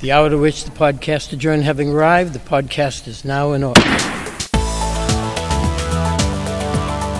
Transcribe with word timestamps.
The 0.00 0.12
hour 0.12 0.30
to 0.30 0.38
which 0.38 0.64
the 0.64 0.70
podcast 0.70 1.30
adjourned 1.34 1.62
having 1.64 1.90
arrived, 1.90 2.32
the 2.32 2.38
podcast 2.38 3.06
is 3.06 3.22
now 3.22 3.52
in 3.52 3.62
order. 3.62 3.82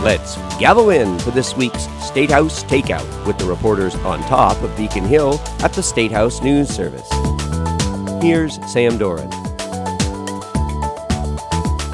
Let's 0.02 0.36
gather 0.58 0.90
in 0.90 1.18
for 1.18 1.30
this 1.30 1.54
week's 1.54 1.82
State 2.02 2.30
House 2.30 2.64
Takeout 2.64 3.26
with 3.26 3.36
the 3.36 3.44
reporters 3.44 3.94
on 3.96 4.20
top 4.20 4.62
of 4.62 4.74
Beacon 4.78 5.04
Hill 5.04 5.38
at 5.60 5.74
the 5.74 5.82
State 5.82 6.10
House 6.10 6.40
News 6.40 6.70
Service. 6.70 7.06
Here's 8.22 8.58
Sam 8.72 8.96
Doran. 8.96 9.30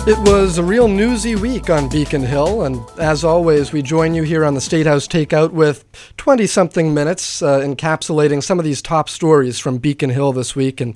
It 0.06 0.18
was 0.20 0.56
a 0.56 0.62
real 0.62 0.86
newsy 0.86 1.34
week 1.34 1.68
on 1.68 1.88
Beacon 1.88 2.22
Hill, 2.22 2.62
and 2.62 2.80
as 2.96 3.24
always, 3.24 3.72
we 3.72 3.82
join 3.82 4.14
you 4.14 4.22
here 4.22 4.44
on 4.44 4.54
the 4.54 4.60
State 4.60 4.86
House 4.86 5.08
Takeout 5.08 5.50
with 5.50 5.84
20 6.16 6.46
something 6.46 6.94
minutes 6.94 7.42
uh, 7.42 7.58
encapsulating 7.58 8.40
some 8.40 8.60
of 8.60 8.64
these 8.64 8.80
top 8.80 9.08
stories 9.08 9.58
from 9.58 9.78
Beacon 9.78 10.10
Hill 10.10 10.32
this 10.32 10.54
week. 10.54 10.80
And 10.80 10.94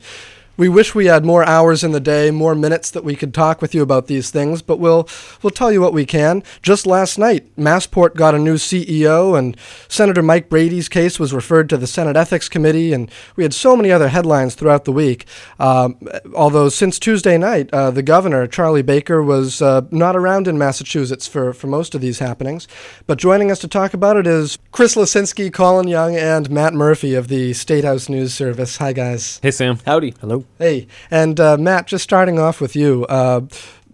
we 0.61 0.69
wish 0.69 0.95
we 0.95 1.07
had 1.07 1.25
more 1.25 1.43
hours 1.47 1.82
in 1.82 1.93
the 1.93 2.00
day, 2.00 2.31
more 2.31 2.55
minutes 2.55 2.91
that 2.91 3.03
we 3.03 3.17
could 3.17 3.32
talk 3.32 3.63
with 3.63 3.75
you 3.75 3.81
about 3.81 4.09
these 4.09 4.31
things, 4.31 4.61
but 4.61 4.79
we'll 4.79 5.09
we'll 5.43 5.51
tell 5.51 5.73
you 5.73 5.81
what 5.81 5.95
we 5.95 6.05
can. 6.05 6.43
Just 6.61 6.87
last 6.87 7.18
night, 7.18 7.46
Massport 7.57 8.14
got 8.14 8.35
a 8.35 8.39
new 8.39 8.57
CEO, 8.57 9.39
and 9.39 9.57
Senator 9.89 10.23
Mike 10.23 10.51
Brady's 10.51 10.91
case 10.91 11.18
was 11.18 11.32
referred 11.32 11.71
to 11.71 11.79
the 11.79 11.87
Senate 11.87 12.15
Ethics 12.15 12.46
Committee, 12.46 12.93
and 12.93 13.11
we 13.37 13.43
had 13.43 13.54
so 13.54 13.75
many 13.75 13.91
other 13.91 14.09
headlines 14.09 14.54
throughout 14.54 14.85
the 14.85 14.93
week. 14.93 15.25
Um, 15.59 15.96
although 16.35 16.68
since 16.68 16.99
Tuesday 16.99 17.39
night, 17.39 17.71
uh, 17.73 17.90
the 17.90 18.03
governor 18.03 18.46
Charlie 18.46 18.82
Baker 18.82 19.23
was 19.23 19.63
uh, 19.63 19.87
not 19.90 20.15
around 20.15 20.46
in 20.46 20.59
Massachusetts 20.59 21.27
for 21.27 21.54
for 21.54 21.68
most 21.68 21.95
of 21.95 22.03
these 22.03 22.18
happenings. 22.18 22.68
But 23.07 23.17
joining 23.17 23.51
us 23.51 23.61
to 23.61 23.68
talk 23.68 23.95
about 23.95 24.18
it 24.18 24.27
is 24.27 24.59
Chris 24.73 24.95
Lisinski, 24.95 25.51
Colin 25.51 25.89
Young, 25.89 26.17
and 26.17 26.51
Matt 26.51 26.75
Murphy 26.75 27.15
of 27.15 27.29
the 27.29 27.54
State 27.54 27.85
House 27.85 28.11
News 28.11 28.35
Service. 28.35 28.77
Hi, 28.77 28.93
guys. 28.93 29.40
Hey, 29.43 29.53
Sam. 29.53 29.79
Howdy. 29.87 30.13
Hello. 30.21 30.45
Hey, 30.59 30.86
and 31.11 31.39
uh, 31.40 31.57
Matt, 31.57 31.86
just 31.86 32.05
starting 32.05 32.39
off 32.39 32.61
with 32.61 32.77
you, 32.77 33.06
uh, 33.06 33.42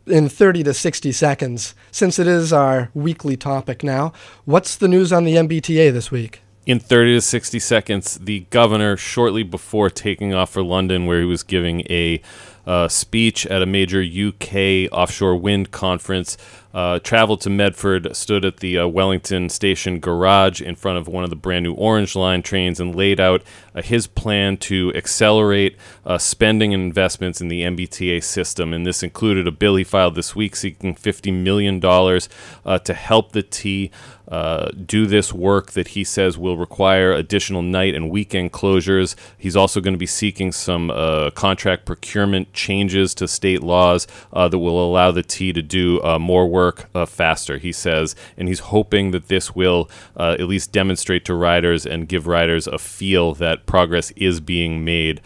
in 0.06 0.28
30 0.28 0.62
to 0.64 0.74
60 0.74 1.12
seconds, 1.12 1.74
since 1.90 2.18
it 2.18 2.26
is 2.26 2.52
our 2.52 2.90
weekly 2.94 3.36
topic 3.36 3.82
now, 3.82 4.12
what's 4.44 4.76
the 4.76 4.88
news 4.88 5.12
on 5.12 5.24
the 5.24 5.34
MBTA 5.34 5.92
this 5.92 6.10
week? 6.10 6.42
In 6.64 6.80
30 6.80 7.14
to 7.14 7.20
60 7.20 7.58
seconds, 7.60 8.18
the 8.18 8.40
governor, 8.50 8.96
shortly 8.96 9.42
before 9.42 9.88
taking 9.88 10.34
off 10.34 10.50
for 10.50 10.62
London, 10.62 11.06
where 11.06 11.20
he 11.20 11.26
was 11.26 11.42
giving 11.42 11.82
a 11.82 12.20
uh, 12.66 12.88
speech 12.88 13.46
at 13.46 13.62
a 13.62 13.66
major 13.66 14.02
UK 14.02 14.90
offshore 14.92 15.36
wind 15.36 15.70
conference, 15.70 16.36
uh, 16.74 16.98
traveled 16.98 17.40
to 17.40 17.48
Medford, 17.48 18.14
stood 18.14 18.44
at 18.44 18.58
the 18.58 18.78
uh, 18.78 18.86
Wellington 18.86 19.48
Station 19.48 19.98
garage 19.98 20.60
in 20.60 20.74
front 20.74 20.98
of 20.98 21.08
one 21.08 21.24
of 21.24 21.30
the 21.30 21.36
brand 21.36 21.62
new 21.62 21.72
Orange 21.72 22.14
Line 22.14 22.42
trains, 22.42 22.78
and 22.78 22.94
laid 22.94 23.18
out 23.18 23.42
uh, 23.74 23.80
his 23.80 24.06
plan 24.06 24.56
to 24.58 24.92
accelerate 24.94 25.76
uh, 26.04 26.18
spending 26.18 26.74
and 26.74 26.82
investments 26.82 27.40
in 27.40 27.48
the 27.48 27.62
MBTA 27.62 28.22
system. 28.22 28.74
And 28.74 28.84
this 28.84 29.02
included 29.02 29.46
a 29.46 29.52
bill 29.52 29.76
he 29.76 29.84
filed 29.84 30.16
this 30.16 30.36
week 30.36 30.54
seeking 30.54 30.94
$50 30.94 31.32
million 31.32 31.82
uh, 31.84 32.78
to 32.80 32.94
help 32.94 33.32
the 33.32 33.42
T. 33.42 33.90
Uh, 34.28 34.70
do 34.70 35.06
this 35.06 35.32
work 35.32 35.72
that 35.72 35.88
he 35.88 36.02
says 36.02 36.36
will 36.36 36.56
require 36.56 37.12
additional 37.12 37.62
night 37.62 37.94
and 37.94 38.10
weekend 38.10 38.52
closures. 38.52 39.14
He's 39.38 39.56
also 39.56 39.80
going 39.80 39.94
to 39.94 39.98
be 39.98 40.06
seeking 40.06 40.52
some 40.52 40.90
uh, 40.90 41.30
contract 41.30 41.84
procurement 41.84 42.52
changes 42.52 43.14
to 43.14 43.28
state 43.28 43.62
laws 43.62 44.06
uh, 44.32 44.48
that 44.48 44.58
will 44.58 44.84
allow 44.84 45.10
the 45.12 45.22
T 45.22 45.52
to 45.52 45.62
do 45.62 46.02
uh, 46.02 46.18
more 46.18 46.46
work 46.46 46.88
uh, 46.94 47.06
faster, 47.06 47.58
he 47.58 47.72
says. 47.72 48.16
And 48.36 48.48
he's 48.48 48.60
hoping 48.60 49.12
that 49.12 49.28
this 49.28 49.54
will 49.54 49.88
at 50.16 50.40
least 50.40 50.72
demonstrate 50.72 51.24
to 51.26 51.34
riders 51.34 51.86
and 51.86 52.08
give 52.08 52.26
riders 52.26 52.66
a 52.66 52.78
feel 52.78 53.34
that 53.34 53.66
progress 53.66 54.10
is 54.12 54.40
being 54.40 54.84
made 54.84 55.20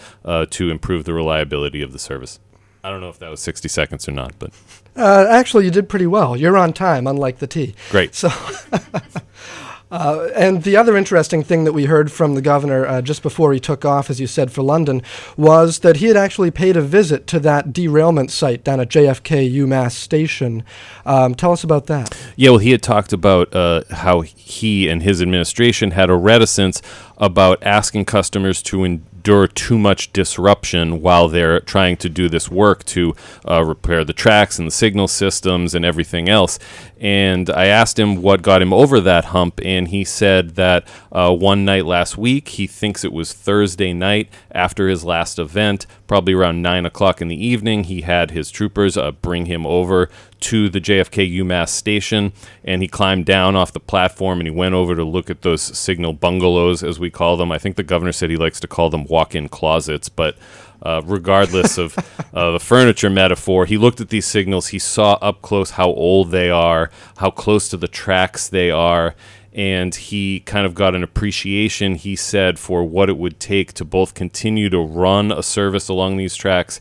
to 0.51 0.71
improve 0.71 1.05
the 1.05 1.15
reliability 1.15 1.83
of 1.83 1.93
the 1.93 1.99
service. 1.99 2.39
I 2.83 2.91
don't 2.91 3.01
know 3.01 3.09
if 3.09 3.19
that 3.19 3.31
was 3.31 3.41
60 3.41 3.69
seconds 3.69 4.09
or 4.09 4.13
not, 4.13 4.33
but. 4.39 4.53
Uh, 4.97 5.27
actually, 5.29 5.65
you 5.65 5.71
did 5.71 5.89
pretty 5.89 6.07
well. 6.07 6.37
You're 6.37 6.57
on 6.57 6.73
time, 6.73 7.07
unlike 7.07 7.39
the 7.39 7.47
T. 7.47 7.75
Great. 7.91 8.15
So, 8.15 8.29
uh, 9.91 10.29
and 10.35 10.63
the 10.65 10.77
other 10.77 10.97
interesting 10.97 11.43
thing 11.43 11.65
that 11.65 11.73
we 11.73 11.85
heard 11.85 12.11
from 12.11 12.35
the 12.35 12.43
governor 12.43 12.87
uh, 12.87 13.01
just 13.01 13.23
before 13.23 13.53
he 13.53 13.61
took 13.61 13.85
off, 13.85 14.11
as 14.11 14.21
you 14.21 14.27
said, 14.27 14.51
for 14.51 14.63
London, 14.63 15.03
was 15.37 15.81
that 15.81 15.97
he 15.97 16.07
had 16.07 16.17
actually 16.17 16.51
paid 16.51 16.77
a 16.77 16.83
visit 16.83 17.27
to 17.29 17.39
that 17.41 17.73
derailment 17.73 18.31
site 18.31 18.65
down 18.65 18.81
at 18.81 18.89
JFK 18.89 19.53
UMass 19.53 19.93
Station. 19.93 20.65
Um, 21.07 21.35
tell 21.35 21.53
us 21.53 21.65
about 21.65 21.87
that. 21.87 22.17
Yeah, 22.37 22.51
well, 22.51 22.59
he 22.59 22.73
had 22.73 22.83
talked 22.83 23.13
about 23.13 23.55
uh, 23.55 23.85
how 23.91 24.23
he 24.23 24.89
and 24.89 25.03
his 25.03 25.23
administration 25.23 25.93
had 25.93 26.11
a 26.11 26.15
reticence 26.15 26.83
about 27.17 27.63
asking 27.63 28.07
customers 28.07 28.63
to 28.63 28.85
endure 29.21 29.47
too 29.47 29.79
much 29.79 30.11
disruption 30.15 31.03
while 31.03 31.29
they're 31.29 31.61
trying 31.61 31.95
to 31.95 32.09
do 32.09 32.27
this 32.27 32.51
work 32.51 32.83
to 32.85 33.15
uh, 33.47 33.63
repair 33.63 34.03
the 34.03 34.15
tracks 34.15 34.59
and 34.59 34.67
the 34.67 34.73
signal 34.73 35.07
systems 35.07 35.75
and 35.75 35.85
everything 35.85 36.27
else. 36.27 36.59
And 36.99 37.51
I 37.51 37.67
asked 37.67 37.99
him 37.99 38.23
what 38.23 38.41
got 38.41 38.63
him 38.63 38.73
over 38.73 38.99
that 38.99 39.27
hump, 39.27 39.61
and 39.63 39.89
he 39.89 40.05
said 40.05 40.57
that 40.57 40.89
uh, 41.13 41.35
one 41.35 41.67
night 41.67 41.85
last 41.85 42.17
week, 42.17 42.49
he 42.49 42.67
thinks 42.67 43.05
it 43.05 43.13
was 43.13 43.35
Thursday 43.35 43.93
night 43.93 44.31
after 44.53 44.89
his 44.89 45.05
last 45.05 45.39
event, 45.39 45.87
probably 46.07 46.33
around 46.33 46.63
9 46.63 46.87
o'clock 46.87 47.21
in 47.21 47.29
the 47.29 47.47
evening, 47.47 47.85
he 47.85 48.01
had 48.01 48.31
his 48.31 48.51
troopers 48.51 48.97
uh, 48.97 49.13
bring 49.13 49.47
him 49.47 49.67
over 49.67 50.09
to 50.41 50.69
the 50.69 50.81
JFK 50.81 51.33
UMass 51.39 51.69
station, 51.69 52.33
and 52.65 52.83
he 52.83 52.89
climbed 52.89 53.27
down 53.27 53.57
off 53.57 53.73
the 53.73 53.81
platform 53.81 54.41
and 54.41 54.47
he 54.47 54.55
went 54.55 54.75
over 54.75 54.95
to 54.95 55.05
look 55.05 55.31
at 55.31 55.43
those 55.43 55.63
signal 55.63 56.13
bungalows, 56.13 56.83
as 56.83 56.99
we 56.99 57.11
call 57.11 57.37
them. 57.37 57.53
I 57.53 57.59
think 57.59 57.77
the 57.77 57.83
governor 57.83 58.13
said 58.13 58.31
he 58.31 58.37
likes 58.37 58.61
to 58.61 58.69
call 58.69 58.91
them 58.91 59.05
walk-in 59.05 59.49
closets, 59.49 60.09
but 60.09 60.37
uh, 60.83 61.03
regardless 61.05 61.79
of 61.79 61.97
uh, 62.35 62.53
the 62.53 62.61
furniture 62.61 63.11
metaphor, 63.11 63.67
he 63.67 63.77
looked 63.77 64.01
at 64.01 64.09
these 64.09 64.27
signals. 64.27 64.69
He 64.69 64.79
saw 64.79 65.15
up 65.15 65.43
close 65.43 65.73
how 65.73 65.89
old 65.89 66.31
they 66.31 66.51
are, 66.51 66.91
how 67.19 67.31
close 67.31 67.69
to 67.69 67.77
the 67.77 67.89
tracks 67.89 68.49
they 68.49 68.71
are, 68.71 69.15
and 69.53 69.95
he 69.95 70.41
kind 70.41 70.65
of 70.65 70.75
got 70.75 70.95
an 70.95 71.03
appreciation, 71.03 71.97
he 71.97 72.15
said, 72.15 72.59
for 72.59 72.85
what 72.85 73.09
it 73.09 73.17
would 73.17 73.41
take 73.41 73.73
to 73.75 73.85
both 73.85 74.15
continue 74.15 74.71
to 74.71 74.79
run 74.79 75.33
a 75.33 75.43
service 75.43 75.89
along 75.89 76.17
these 76.17 76.37
tracks 76.37 76.81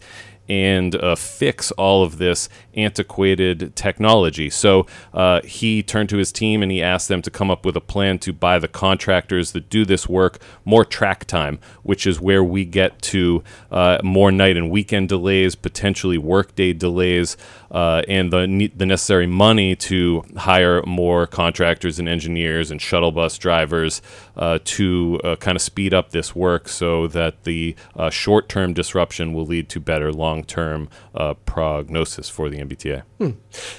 and 0.50 0.96
uh, 0.96 1.16
fix 1.16 1.72
all 1.72 2.04
of 2.04 2.18
this 2.18 2.50
antiquated 2.74 3.76
technology. 3.76 4.50
So 4.50 4.88
uh, 5.14 5.42
he 5.44 5.84
turned 5.84 6.10
to 6.10 6.18
his 6.18 6.32
team 6.32 6.64
and 6.64 6.72
he 6.72 6.82
asked 6.82 7.08
them 7.08 7.22
to 7.22 7.30
come 7.30 7.52
up 7.52 7.66
with 7.66 7.76
a 7.76 7.82
plan 7.82 8.20
to 8.20 8.34
buy 8.34 8.58
the 8.58 8.68
contractors 8.68 9.52
that 9.52 9.70
do 9.70 9.86
this 9.86 10.10
work 10.10 10.40
more 10.66 10.84
track 10.84 11.26
time, 11.26 11.60
which 11.84 12.08
is 12.08 12.20
where 12.20 12.44
we 12.44 12.66
get 12.66 13.02
to 13.04 13.44
uh, 13.72 14.00
more 14.04 14.32
night 14.32 14.58
and 14.58 14.72
weekend 14.72 15.10
delays, 15.10 15.56
potentially 15.56 16.18
workday 16.18 16.74
delays, 16.74 17.38
uh, 17.72 18.02
and 18.08 18.34
the 18.34 18.48
ne- 18.48 18.68
the 18.68 18.86
necessary 18.86 19.28
money 19.28 19.76
to 19.76 20.24
hire 20.38 20.82
more 20.84 21.28
contractors 21.28 22.00
and 22.00 22.10
engineers 22.10 22.72
and 22.72 22.82
shuttle 22.82 23.12
bus 23.12 23.38
drivers 23.38 24.02
to 24.40 25.20
uh, 25.24 25.36
kind 25.36 25.56
of 25.56 25.62
speed 25.62 25.94
up 25.94 26.12
this 26.12 26.36
work 26.36 26.70
so 26.70 27.08
that 27.08 27.44
the 27.44 27.76
short 28.10 28.50
term 28.50 28.74
disruption 28.74 29.34
will 29.34 29.46
lead 29.46 29.70
to 29.70 29.80
better 29.80 30.12
long 30.12 30.44
term 30.44 30.90
prognosis 31.46 32.30
for 32.30 32.50
the 32.50 32.60
MBTA. 32.60 33.04
Hmm. 33.20 33.32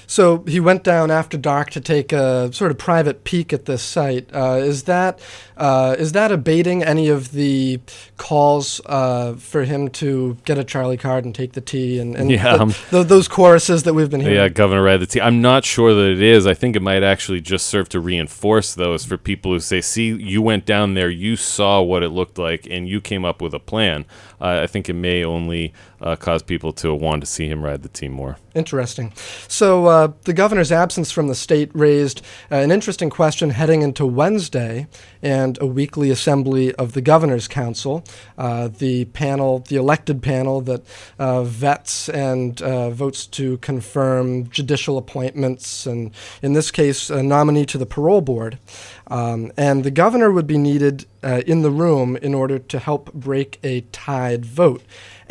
So 0.05 0.43
he 0.47 0.59
went 0.59 0.83
down 0.83 1.09
after 1.09 1.35
dark 1.35 1.71
to 1.71 1.81
take 1.81 2.13
a 2.13 2.53
sort 2.53 2.69
of 2.69 2.77
private 2.77 3.23
peek 3.23 3.51
at 3.53 3.65
this 3.65 3.81
site. 3.81 4.29
Uh, 4.33 4.59
is 4.61 4.83
that 4.83 5.19
uh, 5.57 5.95
is 5.97 6.11
that 6.11 6.31
abating 6.31 6.83
any 6.83 7.09
of 7.09 7.31
the 7.31 7.79
calls 8.17 8.81
uh, 8.85 9.33
for 9.33 9.63
him 9.63 9.89
to 9.89 10.37
get 10.45 10.57
a 10.57 10.63
Charlie 10.63 10.97
card 10.97 11.25
and 11.25 11.33
take 11.33 11.53
the 11.53 11.61
T 11.61 11.99
and, 11.99 12.15
and 12.15 12.29
yeah, 12.29 12.55
the, 12.55 12.61
um, 12.61 12.73
the, 12.91 13.03
those 13.03 13.27
choruses 13.27 13.83
that 13.83 13.93
we've 13.93 14.09
been 14.09 14.21
hearing? 14.21 14.35
Yeah, 14.35 14.49
Governor 14.49 14.83
Ride 14.83 14.97
the 14.97 15.07
T. 15.07 15.21
I'm 15.21 15.41
not 15.41 15.65
sure 15.65 15.93
that 15.93 16.11
it 16.11 16.21
is. 16.21 16.45
I 16.45 16.53
think 16.53 16.75
it 16.75 16.81
might 16.81 17.03
actually 17.03 17.41
just 17.41 17.65
serve 17.65 17.89
to 17.89 17.99
reinforce 17.99 18.75
those 18.75 19.05
for 19.05 19.17
people 19.17 19.51
who 19.53 19.59
say, 19.59 19.81
"See, 19.81 20.07
you 20.07 20.41
went 20.41 20.50
down 20.59 20.93
there, 20.93 21.09
you 21.09 21.35
saw 21.35 21.81
what 21.81 22.03
it 22.03 22.09
looked 22.09 22.37
like, 22.37 22.67
and 22.69 22.87
you 22.87 23.01
came 23.01 23.25
up 23.25 23.41
with 23.41 23.53
a 23.53 23.59
plan." 23.59 24.05
Uh, 24.39 24.61
I 24.63 24.67
think 24.67 24.89
it 24.89 24.93
may 24.93 25.23
only 25.23 25.73
uh, 26.01 26.15
cause 26.15 26.41
people 26.41 26.73
to 26.73 26.93
want 26.93 27.21
to 27.21 27.27
see 27.27 27.47
him 27.47 27.63
ride 27.63 27.83
the 27.83 27.89
team 27.89 28.11
more. 28.11 28.37
Interesting. 28.53 29.13
So 29.47 29.85
uh, 29.85 30.11
the 30.23 30.33
governor's 30.33 30.71
absence 30.71 31.11
from 31.11 31.27
the 31.27 31.35
state 31.35 31.69
raised 31.73 32.21
uh, 32.51 32.55
an 32.55 32.71
interesting 32.71 33.09
question 33.09 33.51
heading 33.51 33.81
into 33.81 34.05
Wednesday 34.05 34.87
and 35.21 35.57
a 35.61 35.65
weekly 35.65 36.09
assembly 36.09 36.73
of 36.75 36.93
the 36.93 37.01
governor's 37.01 37.47
council, 37.47 38.03
uh, 38.37 38.67
the 38.67 39.05
panel, 39.05 39.59
the 39.59 39.77
elected 39.77 40.21
panel 40.21 40.59
that 40.61 40.83
uh, 41.19 41.43
vets 41.43 42.09
and 42.09 42.61
uh, 42.61 42.89
votes 42.89 43.25
to 43.27 43.57
confirm 43.59 44.49
judicial 44.49 44.97
appointments, 44.97 45.85
and 45.85 46.11
in 46.41 46.53
this 46.53 46.71
case, 46.71 47.09
a 47.09 47.23
nominee 47.23 47.65
to 47.65 47.77
the 47.77 47.85
parole 47.85 48.21
board. 48.21 48.57
Um, 49.07 49.51
and 49.57 49.83
the 49.83 49.91
governor 49.91 50.31
would 50.31 50.47
be 50.47 50.57
needed 50.57 51.05
in 51.21 51.61
the 51.61 51.69
room 51.69 52.15
in 52.15 52.33
order 52.33 52.57
to 52.57 52.79
help 52.79 53.13
break 53.13 53.59
a 53.63 53.81
tied 53.91 54.45
vote. 54.45 54.81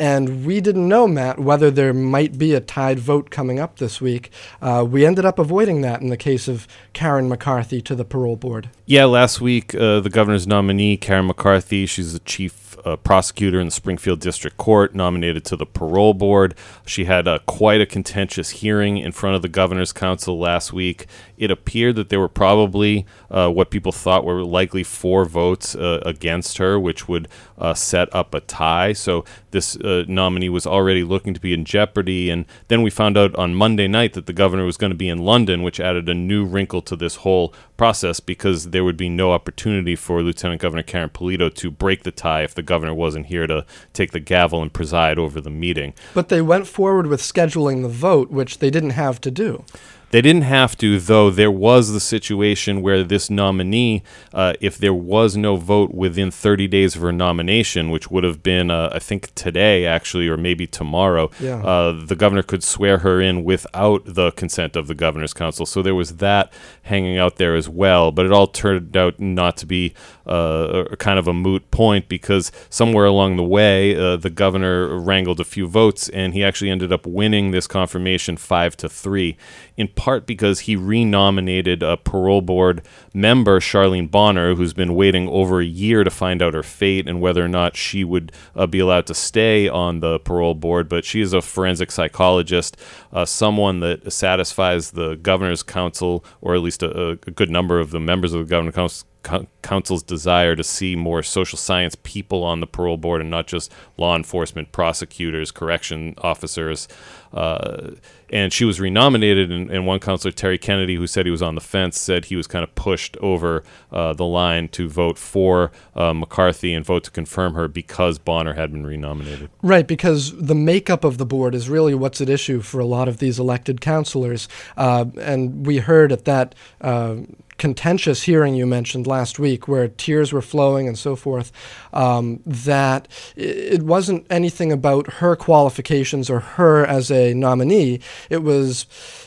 And 0.00 0.46
we 0.46 0.62
didn't 0.62 0.88
know, 0.88 1.06
Matt, 1.06 1.38
whether 1.38 1.70
there 1.70 1.92
might 1.92 2.38
be 2.38 2.54
a 2.54 2.60
tied 2.60 2.98
vote 2.98 3.28
coming 3.28 3.60
up 3.60 3.76
this 3.76 4.00
week. 4.00 4.30
Uh, 4.62 4.82
we 4.88 5.04
ended 5.04 5.26
up 5.26 5.38
avoiding 5.38 5.82
that 5.82 6.00
in 6.00 6.08
the 6.08 6.16
case 6.16 6.48
of 6.48 6.66
Karen 6.94 7.28
McCarthy 7.28 7.82
to 7.82 7.94
the 7.94 8.06
parole 8.06 8.36
board. 8.36 8.70
Yeah, 8.86 9.04
last 9.04 9.42
week, 9.42 9.74
uh, 9.74 10.00
the 10.00 10.08
governor's 10.08 10.46
nominee, 10.46 10.96
Karen 10.96 11.26
McCarthy, 11.26 11.84
she's 11.84 12.14
the 12.14 12.18
chief 12.20 12.70
a 12.84 12.96
prosecutor 12.96 13.60
in 13.60 13.66
the 13.66 13.72
Springfield 13.72 14.20
District 14.20 14.56
Court, 14.56 14.94
nominated 14.94 15.44
to 15.46 15.56
the 15.56 15.66
parole 15.66 16.14
board. 16.14 16.54
She 16.86 17.04
had 17.04 17.26
a, 17.26 17.40
quite 17.40 17.80
a 17.80 17.86
contentious 17.86 18.50
hearing 18.50 18.98
in 18.98 19.12
front 19.12 19.36
of 19.36 19.42
the 19.42 19.48
governor's 19.48 19.92
council 19.92 20.38
last 20.38 20.72
week. 20.72 21.06
It 21.36 21.50
appeared 21.50 21.96
that 21.96 22.08
there 22.08 22.20
were 22.20 22.28
probably 22.28 23.06
uh, 23.30 23.50
what 23.50 23.70
people 23.70 23.92
thought 23.92 24.24
were 24.24 24.44
likely 24.44 24.82
four 24.82 25.24
votes 25.24 25.74
uh, 25.74 26.00
against 26.04 26.58
her, 26.58 26.78
which 26.78 27.08
would 27.08 27.28
uh, 27.58 27.74
set 27.74 28.14
up 28.14 28.34
a 28.34 28.40
tie. 28.40 28.92
So 28.92 29.24
this 29.50 29.76
uh, 29.90 30.04
nominee 30.06 30.48
was 30.48 30.66
already 30.66 31.02
looking 31.02 31.34
to 31.34 31.40
be 31.40 31.52
in 31.52 31.64
jeopardy. 31.64 32.30
And 32.30 32.46
then 32.68 32.82
we 32.82 32.90
found 32.90 33.18
out 33.18 33.34
on 33.34 33.54
Monday 33.54 33.88
night 33.88 34.12
that 34.14 34.26
the 34.26 34.32
governor 34.32 34.64
was 34.64 34.76
going 34.76 34.90
to 34.90 34.96
be 34.96 35.08
in 35.08 35.18
London, 35.18 35.62
which 35.62 35.80
added 35.80 36.08
a 36.08 36.14
new 36.14 36.44
wrinkle 36.44 36.82
to 36.82 36.96
this 36.96 37.16
whole 37.16 37.52
process 37.76 38.20
because 38.20 38.70
there 38.70 38.84
would 38.84 38.96
be 38.96 39.08
no 39.08 39.32
opportunity 39.32 39.96
for 39.96 40.22
Lieutenant 40.22 40.60
Governor 40.60 40.82
Karyn 40.82 41.10
Polito 41.10 41.52
to 41.54 41.70
break 41.70 42.02
the 42.02 42.10
tie 42.10 42.42
if 42.42 42.54
the 42.54 42.62
governor 42.62 42.94
wasn't 42.94 43.26
here 43.26 43.46
to 43.46 43.64
take 43.92 44.12
the 44.12 44.20
gavel 44.20 44.62
and 44.62 44.72
preside 44.72 45.18
over 45.18 45.40
the 45.40 45.50
meeting. 45.50 45.94
But 46.14 46.28
they 46.28 46.42
went 46.42 46.66
forward 46.66 47.06
with 47.06 47.20
scheduling 47.20 47.82
the 47.82 47.88
vote, 47.88 48.30
which 48.30 48.58
they 48.58 48.70
didn't 48.70 48.90
have 48.90 49.20
to 49.22 49.30
do. 49.30 49.64
They 50.10 50.20
didn't 50.20 50.42
have 50.42 50.76
to, 50.78 50.98
though 50.98 51.30
there 51.30 51.52
was 51.52 51.92
the 51.92 52.00
situation 52.00 52.82
where 52.82 53.04
this 53.04 53.30
nominee, 53.30 54.02
uh, 54.34 54.54
if 54.60 54.76
there 54.76 54.92
was 54.92 55.36
no 55.36 55.54
vote 55.54 55.94
within 55.94 56.32
30 56.32 56.66
days 56.66 56.96
of 56.96 57.02
her 57.02 57.12
nomination, 57.12 57.90
which 57.90 58.10
would 58.10 58.24
have 58.24 58.42
been, 58.42 58.72
uh, 58.72 58.90
I 58.92 58.98
think, 58.98 59.32
today 59.36 59.86
actually, 59.86 60.26
or 60.26 60.36
maybe 60.36 60.66
tomorrow, 60.66 61.30
Yeah. 61.40 61.62
uh, 61.62 62.04
the 62.04 62.16
governor 62.16 62.42
could 62.42 62.64
swear 62.64 62.98
her 62.98 63.20
in 63.20 63.44
without 63.44 64.02
the 64.04 64.32
consent 64.32 64.74
of 64.74 64.88
the 64.88 64.96
governor's 64.96 65.32
council. 65.32 65.64
So 65.64 65.80
there 65.80 65.94
was 65.94 66.16
that 66.16 66.52
hanging 66.82 67.16
out 67.16 67.36
there 67.36 67.54
as 67.54 67.68
well. 67.68 68.10
But 68.10 68.26
it 68.26 68.32
all 68.32 68.48
turned 68.48 68.96
out 68.96 69.20
not 69.20 69.56
to 69.58 69.66
be 69.66 69.94
uh, 70.26 70.84
kind 70.98 71.18
of 71.18 71.28
a 71.28 71.32
moot 71.32 71.70
point 71.70 72.08
because 72.08 72.50
somewhere 72.68 73.04
along 73.04 73.36
the 73.36 73.44
way, 73.44 73.96
uh, 73.96 74.16
the 74.16 74.30
governor 74.30 74.98
wrangled 74.98 75.38
a 75.40 75.44
few 75.44 75.66
votes 75.68 76.08
and 76.08 76.34
he 76.34 76.42
actually 76.44 76.70
ended 76.70 76.92
up 76.92 77.06
winning 77.06 77.50
this 77.52 77.66
confirmation 77.66 78.36
five 78.36 78.76
to 78.76 78.88
three, 78.88 79.36
in 79.76 79.88
part 80.00 80.24
because 80.24 80.60
he 80.60 80.76
renominated 80.76 81.82
a 81.82 81.94
parole 81.94 82.40
board 82.40 82.80
member, 83.12 83.60
Charlene 83.60 84.10
Bonner, 84.10 84.54
who's 84.54 84.72
been 84.72 84.94
waiting 84.94 85.28
over 85.28 85.60
a 85.60 85.64
year 85.64 86.04
to 86.04 86.10
find 86.10 86.40
out 86.40 86.54
her 86.54 86.62
fate 86.62 87.06
and 87.06 87.20
whether 87.20 87.44
or 87.44 87.48
not 87.48 87.76
she 87.76 88.02
would 88.02 88.32
uh, 88.56 88.66
be 88.66 88.78
allowed 88.78 89.06
to 89.08 89.14
stay 89.14 89.68
on 89.68 90.00
the 90.00 90.18
parole 90.20 90.54
board. 90.54 90.88
But 90.88 91.04
she 91.04 91.20
is 91.20 91.34
a 91.34 91.42
forensic 91.42 91.90
psychologist, 91.90 92.78
uh, 93.12 93.26
someone 93.26 93.80
that 93.80 94.10
satisfies 94.10 94.92
the 94.92 95.16
governor's 95.16 95.62
council, 95.62 96.24
or 96.40 96.54
at 96.54 96.62
least 96.62 96.82
a, 96.82 97.10
a 97.10 97.16
good 97.16 97.50
number 97.50 97.78
of 97.78 97.90
the 97.90 98.00
members 98.00 98.32
of 98.32 98.40
the 98.40 98.50
governor's 98.50 98.74
council 98.74 99.06
co- 99.22 99.46
council's 99.62 100.02
desire 100.02 100.56
to 100.56 100.64
see 100.64 100.96
more 100.96 101.22
social 101.22 101.58
science 101.58 101.96
people 102.02 102.42
on 102.42 102.60
the 102.60 102.66
parole 102.66 102.96
board 102.96 103.20
and 103.20 103.30
not 103.30 103.46
just 103.46 103.72
law 103.96 104.16
enforcement, 104.16 104.72
prosecutors, 104.72 105.50
correction 105.50 106.14
officers. 106.18 106.88
Uh, 107.32 107.92
and 108.32 108.52
she 108.52 108.64
was 108.64 108.80
renominated, 108.80 109.50
and, 109.50 109.70
and 109.70 109.86
one 109.86 109.98
counselor, 109.98 110.32
Terry 110.32 110.58
Kennedy, 110.58 110.94
who 110.94 111.06
said 111.06 111.26
he 111.26 111.32
was 111.32 111.42
on 111.42 111.54
the 111.54 111.60
fence, 111.60 111.98
said 111.98 112.26
he 112.26 112.36
was 112.36 112.46
kind 112.46 112.62
of 112.62 112.74
pushed 112.74 113.16
over 113.18 113.64
uh, 113.92 114.12
the 114.12 114.24
line 114.24 114.68
to 114.68 114.88
vote 114.88 115.18
for 115.18 115.70
uh, 115.94 116.12
McCarthy 116.14 116.72
and 116.72 116.84
vote 116.84 117.04
to 117.04 117.10
confirm 117.10 117.54
her 117.54 117.68
because 117.68 118.18
Bonner 118.18 118.54
had 118.54 118.72
been 118.72 118.86
renominated. 118.86 119.50
Right, 119.62 119.86
because 119.86 120.36
the 120.36 120.54
makeup 120.54 121.04
of 121.04 121.18
the 121.18 121.26
board 121.26 121.54
is 121.54 121.68
really 121.68 121.94
what's 121.94 122.20
at 122.20 122.28
issue 122.28 122.60
for 122.60 122.80
a 122.80 122.86
lot 122.86 123.08
of 123.08 123.18
these 123.18 123.38
elected 123.38 123.80
councilors. 123.80 124.48
Uh, 124.76 125.06
and 125.20 125.66
we 125.66 125.78
heard 125.78 126.12
at 126.12 126.24
that 126.24 126.54
uh, 126.80 127.16
contentious 127.60 128.22
hearing 128.22 128.54
you 128.54 128.66
mentioned 128.66 129.06
last 129.06 129.38
week, 129.38 129.68
where 129.68 129.86
tears 129.86 130.32
were 130.32 130.40
flowing 130.42 130.88
and 130.88 130.98
so 130.98 131.14
forth, 131.14 131.52
um, 131.92 132.40
that 132.46 133.06
it 133.36 133.82
wasn't 133.82 134.26
anything 134.30 134.72
about 134.72 135.12
her 135.14 135.36
qualifications 135.36 136.30
or 136.30 136.40
her 136.40 136.86
as 136.86 137.10
a 137.10 137.34
nominee. 137.34 138.00
It 138.30 138.42
was 138.42 138.86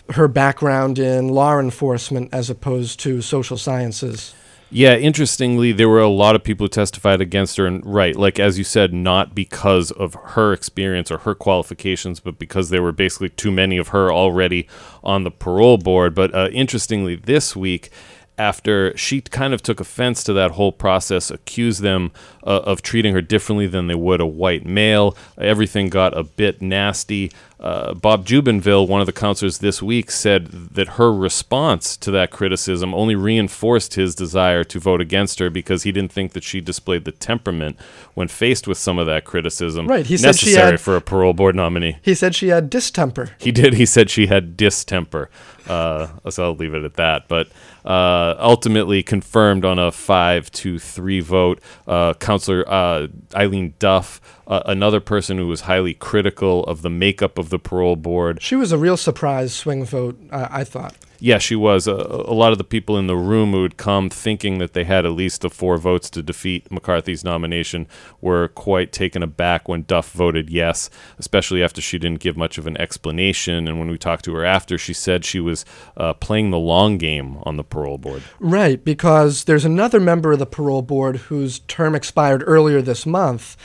her 0.09 0.27
background 0.27 0.97
in 0.97 1.30
law 1.30 1.59
enforcement 1.59 2.30
as 2.33 2.50
opposed 2.50 3.00
to 3.01 3.21
social 3.21 3.56
sciences. 3.56 4.33
Yeah, 4.75 4.95
interestingly, 4.95 5.71
there 5.71 5.88
were 5.88 6.01
a 6.01 6.09
lot 6.09 6.36
of 6.36 6.44
people 6.44 6.63
who 6.63 6.69
testified 6.69 7.21
against 7.21 7.57
her, 7.57 7.68
and 7.68 7.86
right, 7.86 8.15
like 8.15 8.39
as 8.39 8.57
you 8.57 8.63
said, 8.63 8.91
not 8.91 9.36
because 9.36 9.91
of 9.91 10.15
her 10.15 10.51
experience 10.51 11.12
or 11.12 11.19
her 11.19 11.36
qualifications, 11.36 12.19
but 12.19 12.39
because 12.39 12.71
there 12.71 12.81
were 12.81 12.91
basically 12.91 13.29
too 13.29 13.51
many 13.51 13.77
of 13.77 13.89
her 13.89 14.12
already 14.12 14.68
on 15.03 15.24
the 15.24 15.29
parole 15.29 15.77
board. 15.77 16.15
But 16.15 16.33
uh, 16.33 16.50
interestingly, 16.51 17.15
this 17.15 17.56
week, 17.56 17.91
after 18.38 18.95
she 18.97 19.21
kind 19.21 19.53
of 19.53 19.62
took 19.62 19.80
offense 19.80 20.24
to 20.24 20.33
that 20.33 20.51
whole 20.51 20.71
process, 20.71 21.30
accused 21.30 21.81
them 21.81 22.12
uh, 22.44 22.62
of 22.65 22.81
treating 22.81 23.13
her 23.13 23.21
differently 23.21 23.68
than 23.68 23.88
they 23.88 23.95
would 23.95 24.19
a 24.21 24.25
white 24.25 24.65
male. 24.65 25.15
Everything 25.38 25.89
got 25.89 26.18
a 26.18 26.24
bit 26.24 26.62
nasty. 26.62 27.31
Uh, 27.59 27.94
Bob 27.94 28.25
Jubinville, 28.25 28.88
one 28.89 29.00
of 29.00 29.06
the 29.06 29.13
counselors 29.13 29.59
this 29.59 29.81
week, 29.81 30.12
said 30.12 30.47
that 30.74 30.89
her 30.89 31.13
response 31.13 31.95
to 31.95 32.12
that 32.12 32.30
criticism 32.30 32.94
only 32.94 33.15
reinforced 33.15 33.94
his 33.94 34.15
desire 34.15 34.65
to 34.65 34.79
vote 34.79 35.00
against 35.00 35.39
her 35.39 35.50
because 35.50 35.83
he 35.83 35.91
didn't 35.94 36.12
think 36.12 36.33
that 36.33 36.44
she 36.44 36.59
displayed 36.59 37.06
the 37.06 37.12
temperament 37.13 37.77
when 38.15 38.27
faced 38.27 38.68
with 38.68 38.77
some 38.77 39.00
of 39.00 39.06
that 39.06 39.24
criticism 39.24 39.88
Right, 39.88 40.06
he 40.06 40.18
said 40.18 40.36
she 40.36 40.47
necessary 40.47 40.71
had- 40.71 40.81
for 40.81 40.97
a 40.97 41.01
parole 41.01 41.33
board 41.33 41.56
nominee. 41.56 41.97
He 42.01 42.15
said 42.15 42.36
she 42.36 42.50
had 42.50 42.69
distemper. 42.69 43.29
He 43.38 43.51
did. 43.53 43.75
He 43.75 43.86
said 43.86 44.09
she 44.09 44.27
had 44.27 44.57
distemper. 44.57 45.29
Uh, 45.68 46.07
so 46.30 46.44
I'll 46.44 46.56
leave 46.56 46.74
it 46.74 46.83
at 46.83 46.95
that. 46.95 47.27
But 47.27 47.50
uh, 47.86 48.36
ultimately 48.39 49.04
confirmed 49.04 49.65
on 49.65 49.80
a 49.80 49.92
five 49.92 50.51
to 50.51 50.80
three 50.80 51.19
vote. 51.19 51.62
Uh, 51.88 52.13
Counselor 52.13 52.68
uh, 52.68 53.07
Eileen 53.36 53.74
Duff, 53.80 54.21
uh, 54.48 54.62
another 54.65 55.00
person 55.00 55.38
who 55.38 55.48
was 55.48 55.62
highly 55.62 55.94
critical 55.94 56.63
of 56.65 56.81
the 56.81 56.89
makeup 56.89 57.38
of 57.38 57.50
the 57.50 57.60
parole 57.60 57.95
board. 57.95 58.42
She 58.42 58.56
was 58.56 58.71
a 58.71 58.77
real 58.77 58.98
surprise 58.98 59.54
swing 59.54 59.86
vote, 59.86 60.19
I 60.31 60.63
thought. 60.63 60.95
Yeah, 61.24 61.38
she 61.38 61.56
was. 61.56 61.88
A, 61.88 61.94
a 61.94 62.36
lot 62.36 62.52
of 62.52 62.58
the 62.58 62.66
people 62.66 62.98
in 62.98 63.08
the 63.08 63.16
room 63.16 63.54
who 63.54 63.64
had 63.64 63.78
come 63.78 64.10
thinking 64.10 64.58
that 64.58 64.74
they 64.74 64.84
had 64.84 65.06
at 65.06 65.14
least 65.14 65.40
the 65.40 65.50
four 65.50 65.78
votes 65.78 66.10
to 66.10 66.22
defeat 66.22 66.70
McCarthy's 66.70 67.24
nomination 67.24 67.88
were 68.20 68.50
quite 68.50 68.92
taken 68.92 69.24
aback 69.24 69.70
when 69.70 69.84
Duff 69.84 70.12
voted 70.12 70.50
yes, 70.50 70.90
especially 71.18 71.64
after 71.64 71.80
she 71.80 71.98
didn't 71.98 72.20
give 72.20 72.36
much 72.36 72.58
of 72.58 72.68
an 72.68 72.75
explanation. 72.75 73.70
And 73.70 73.80
when 73.80 73.90
we 73.90 73.98
talked 73.98 74.25
to 74.25 74.34
her 74.36 74.44
after, 74.44 74.78
she 74.78 74.92
said 74.92 75.24
she 75.24 75.40
was 75.40 75.64
uh, 75.96 76.14
playing 76.14 76.52
the 76.52 76.60
long 76.60 76.98
game 76.98 77.38
on 77.44 77.56
the 77.56 77.64
parole 77.64 77.98
board. 77.98 78.24
Right, 78.42 78.84
because 78.84 79.46
there's 79.46 79.64
another 79.64 80.02
member 80.02 80.34
of 80.34 80.40
the 80.40 80.46
parole 80.46 80.81
board 80.81 81.16
whose 81.16 81.60
term 81.60 81.96
expired 81.96 82.44
earlier 82.46 82.81
this 82.81 83.06
month. 83.06 83.56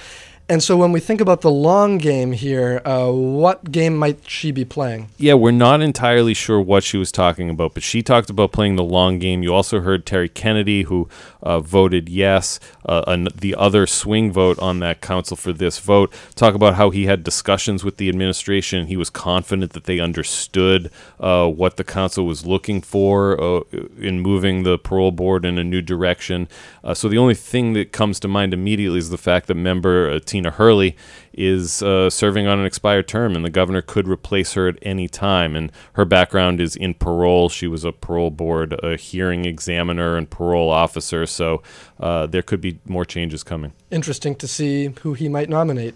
And 0.50 0.62
so 0.62 0.78
when 0.78 0.92
we 0.92 1.00
think 1.00 1.20
about 1.20 1.42
the 1.42 1.50
long 1.50 1.98
game 1.98 2.32
here, 2.32 2.80
uh, 2.86 3.10
what 3.12 3.70
game 3.70 3.94
might 3.94 4.26
she 4.26 4.50
be 4.50 4.64
playing? 4.64 5.10
Yeah, 5.18 5.34
we're 5.34 5.50
not 5.50 5.82
entirely 5.82 6.32
sure 6.32 6.58
what 6.58 6.82
she 6.84 6.96
was 6.96 7.12
talking 7.12 7.50
about, 7.50 7.74
but 7.74 7.82
she 7.82 8.02
talked 8.02 8.30
about 8.30 8.50
playing 8.52 8.76
the 8.76 8.82
long 8.82 9.18
game. 9.18 9.42
You 9.42 9.54
also 9.54 9.80
heard 9.80 10.06
Terry 10.06 10.30
Kennedy, 10.30 10.84
who 10.84 11.06
uh, 11.42 11.60
voted 11.60 12.08
yes, 12.08 12.58
uh, 12.84 13.04
an, 13.06 13.28
the 13.34 13.54
other 13.54 13.86
swing 13.86 14.32
vote 14.32 14.58
on 14.58 14.80
that 14.80 15.00
council 15.00 15.36
for 15.36 15.52
this 15.52 15.78
vote, 15.78 16.12
talk 16.34 16.54
about 16.54 16.74
how 16.74 16.90
he 16.90 17.06
had 17.06 17.22
discussions 17.22 17.84
with 17.84 17.96
the 17.96 18.08
administration. 18.08 18.86
He 18.86 18.96
was 18.96 19.10
confident 19.10 19.72
that 19.72 19.84
they 19.84 20.00
understood 20.00 20.90
uh, 21.20 21.48
what 21.48 21.76
the 21.76 21.84
council 21.84 22.26
was 22.26 22.46
looking 22.46 22.80
for 22.80 23.40
uh, 23.40 23.60
in 23.98 24.20
moving 24.20 24.62
the 24.62 24.78
parole 24.78 25.12
board 25.12 25.44
in 25.44 25.58
a 25.58 25.64
new 25.64 25.82
direction. 25.82 26.48
Uh, 26.82 26.94
so 26.94 27.08
the 27.08 27.18
only 27.18 27.34
thing 27.34 27.72
that 27.74 27.92
comes 27.92 28.18
to 28.20 28.28
mind 28.28 28.52
immediately 28.52 28.98
is 28.98 29.10
the 29.10 29.18
fact 29.18 29.46
that 29.46 29.54
member 29.54 30.10
uh, 30.10 30.18
Tina 30.24 30.50
Hurley 30.50 30.96
is 31.38 31.82
uh, 31.82 32.10
serving 32.10 32.48
on 32.48 32.58
an 32.58 32.66
expired 32.66 33.06
term, 33.06 33.36
and 33.36 33.44
the 33.44 33.50
governor 33.50 33.80
could 33.80 34.08
replace 34.08 34.54
her 34.54 34.66
at 34.66 34.76
any 34.82 35.06
time. 35.08 35.54
And 35.54 35.70
her 35.92 36.04
background 36.04 36.60
is 36.60 36.74
in 36.74 36.94
parole. 36.94 37.48
She 37.48 37.68
was 37.68 37.84
a 37.84 37.92
parole 37.92 38.30
board, 38.30 38.74
a 38.82 38.96
hearing 38.96 39.44
examiner, 39.44 40.16
and 40.16 40.28
parole 40.28 40.68
officer. 40.68 41.26
So 41.30 41.62
uh, 42.00 42.26
there 42.26 42.42
could 42.42 42.60
be 42.60 42.78
more 42.86 43.04
changes 43.04 43.42
coming. 43.42 43.72
Interesting 43.90 44.34
to 44.36 44.48
see 44.48 44.92
who 45.02 45.14
he 45.14 45.28
might 45.28 45.48
nominate. 45.48 45.94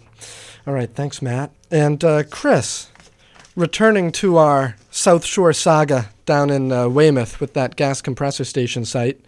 All 0.66 0.74
right, 0.74 0.92
thanks, 0.94 1.20
Matt. 1.20 1.50
And 1.70 2.04
uh, 2.04 2.22
Chris, 2.30 2.90
returning 3.56 4.12
to 4.12 4.36
our 4.36 4.76
South 4.90 5.24
Shore 5.24 5.52
saga 5.52 6.10
down 6.24 6.50
in 6.50 6.70
uh, 6.70 6.88
Weymouth 6.88 7.40
with 7.40 7.54
that 7.54 7.76
gas 7.76 8.00
compressor 8.00 8.44
station 8.44 8.84
site, 8.84 9.20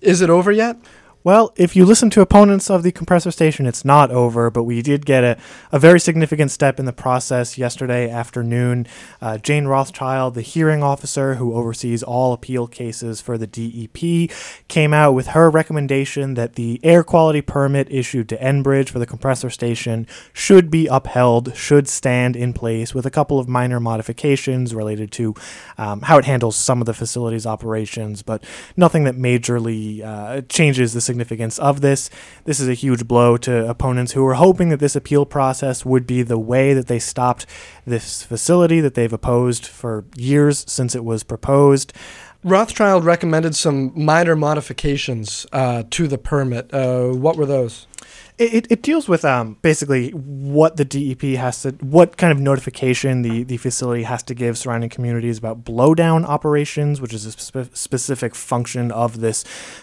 is 0.00 0.20
it 0.20 0.30
over 0.30 0.52
yet? 0.52 0.76
Well, 1.26 1.52
if 1.56 1.74
you 1.74 1.84
listen 1.84 2.08
to 2.10 2.20
opponents 2.20 2.70
of 2.70 2.84
the 2.84 2.92
compressor 2.92 3.32
station, 3.32 3.66
it's 3.66 3.84
not 3.84 4.12
over, 4.12 4.48
but 4.48 4.62
we 4.62 4.80
did 4.80 5.04
get 5.04 5.24
a, 5.24 5.36
a 5.72 5.78
very 5.80 5.98
significant 5.98 6.52
step 6.52 6.78
in 6.78 6.84
the 6.84 6.92
process 6.92 7.58
yesterday 7.58 8.08
afternoon. 8.08 8.86
Uh, 9.20 9.36
Jane 9.36 9.64
Rothschild, 9.64 10.34
the 10.34 10.40
hearing 10.40 10.84
officer 10.84 11.34
who 11.34 11.54
oversees 11.54 12.04
all 12.04 12.32
appeal 12.32 12.68
cases 12.68 13.20
for 13.20 13.36
the 13.36 13.48
DEP, 13.48 14.30
came 14.68 14.94
out 14.94 15.14
with 15.14 15.26
her 15.26 15.50
recommendation 15.50 16.34
that 16.34 16.54
the 16.54 16.78
air 16.84 17.02
quality 17.02 17.42
permit 17.42 17.88
issued 17.90 18.28
to 18.28 18.36
Enbridge 18.36 18.90
for 18.90 19.00
the 19.00 19.04
compressor 19.04 19.50
station 19.50 20.06
should 20.32 20.70
be 20.70 20.86
upheld, 20.86 21.56
should 21.56 21.88
stand 21.88 22.36
in 22.36 22.52
place, 22.52 22.94
with 22.94 23.04
a 23.04 23.10
couple 23.10 23.40
of 23.40 23.48
minor 23.48 23.80
modifications 23.80 24.76
related 24.76 25.10
to 25.10 25.34
um, 25.76 26.02
how 26.02 26.18
it 26.18 26.24
handles 26.24 26.54
some 26.54 26.80
of 26.80 26.86
the 26.86 26.94
facility's 26.94 27.46
operations, 27.46 28.22
but 28.22 28.44
nothing 28.76 29.02
that 29.02 29.16
majorly 29.16 30.04
uh, 30.04 30.42
changes 30.42 30.92
the 30.92 31.00
significance 31.16 31.58
of 31.58 31.80
this. 31.80 32.10
This 32.44 32.60
is 32.60 32.68
a 32.68 32.74
huge 32.74 33.08
blow 33.08 33.38
to 33.38 33.68
opponents 33.68 34.12
who 34.12 34.22
were 34.22 34.34
hoping 34.34 34.68
that 34.68 34.80
this 34.80 34.94
appeal 34.94 35.24
process 35.24 35.84
would 35.84 36.06
be 36.06 36.22
the 36.22 36.38
way 36.38 36.74
that 36.74 36.88
they 36.88 36.98
stopped 36.98 37.46
this 37.86 38.22
facility 38.22 38.80
that 38.80 38.94
they've 38.94 39.12
opposed 39.12 39.66
for 39.66 40.04
years 40.14 40.64
since 40.68 40.94
it 40.94 41.04
was 41.04 41.22
proposed. 41.22 41.94
Rothschild 42.44 43.04
recommended 43.04 43.56
some 43.56 43.92
minor 43.96 44.36
modifications 44.36 45.46
uh, 45.52 45.84
to 45.90 46.06
the 46.06 46.18
permit. 46.18 46.72
Uh, 46.72 47.08
what 47.08 47.36
were 47.36 47.46
those? 47.46 47.86
It, 48.38 48.70
it 48.70 48.82
deals 48.82 49.08
with 49.08 49.24
um, 49.24 49.56
basically 49.62 50.10
what 50.10 50.76
the 50.76 50.84
DEP 50.84 51.22
has 51.38 51.62
to, 51.62 51.70
what 51.80 52.18
kind 52.18 52.30
of 52.30 52.38
notification 52.38 53.22
the, 53.22 53.44
the 53.44 53.56
facility 53.56 54.02
has 54.02 54.22
to 54.24 54.34
give 54.34 54.58
surrounding 54.58 54.90
communities 54.90 55.38
about 55.38 55.64
blowdown 55.64 56.22
operations, 56.24 57.00
which 57.00 57.14
is 57.14 57.24
a 57.24 57.32
spe- 57.32 57.74
specific 57.74 58.34
function 58.34 58.92
of 58.92 59.20
this 59.20 59.42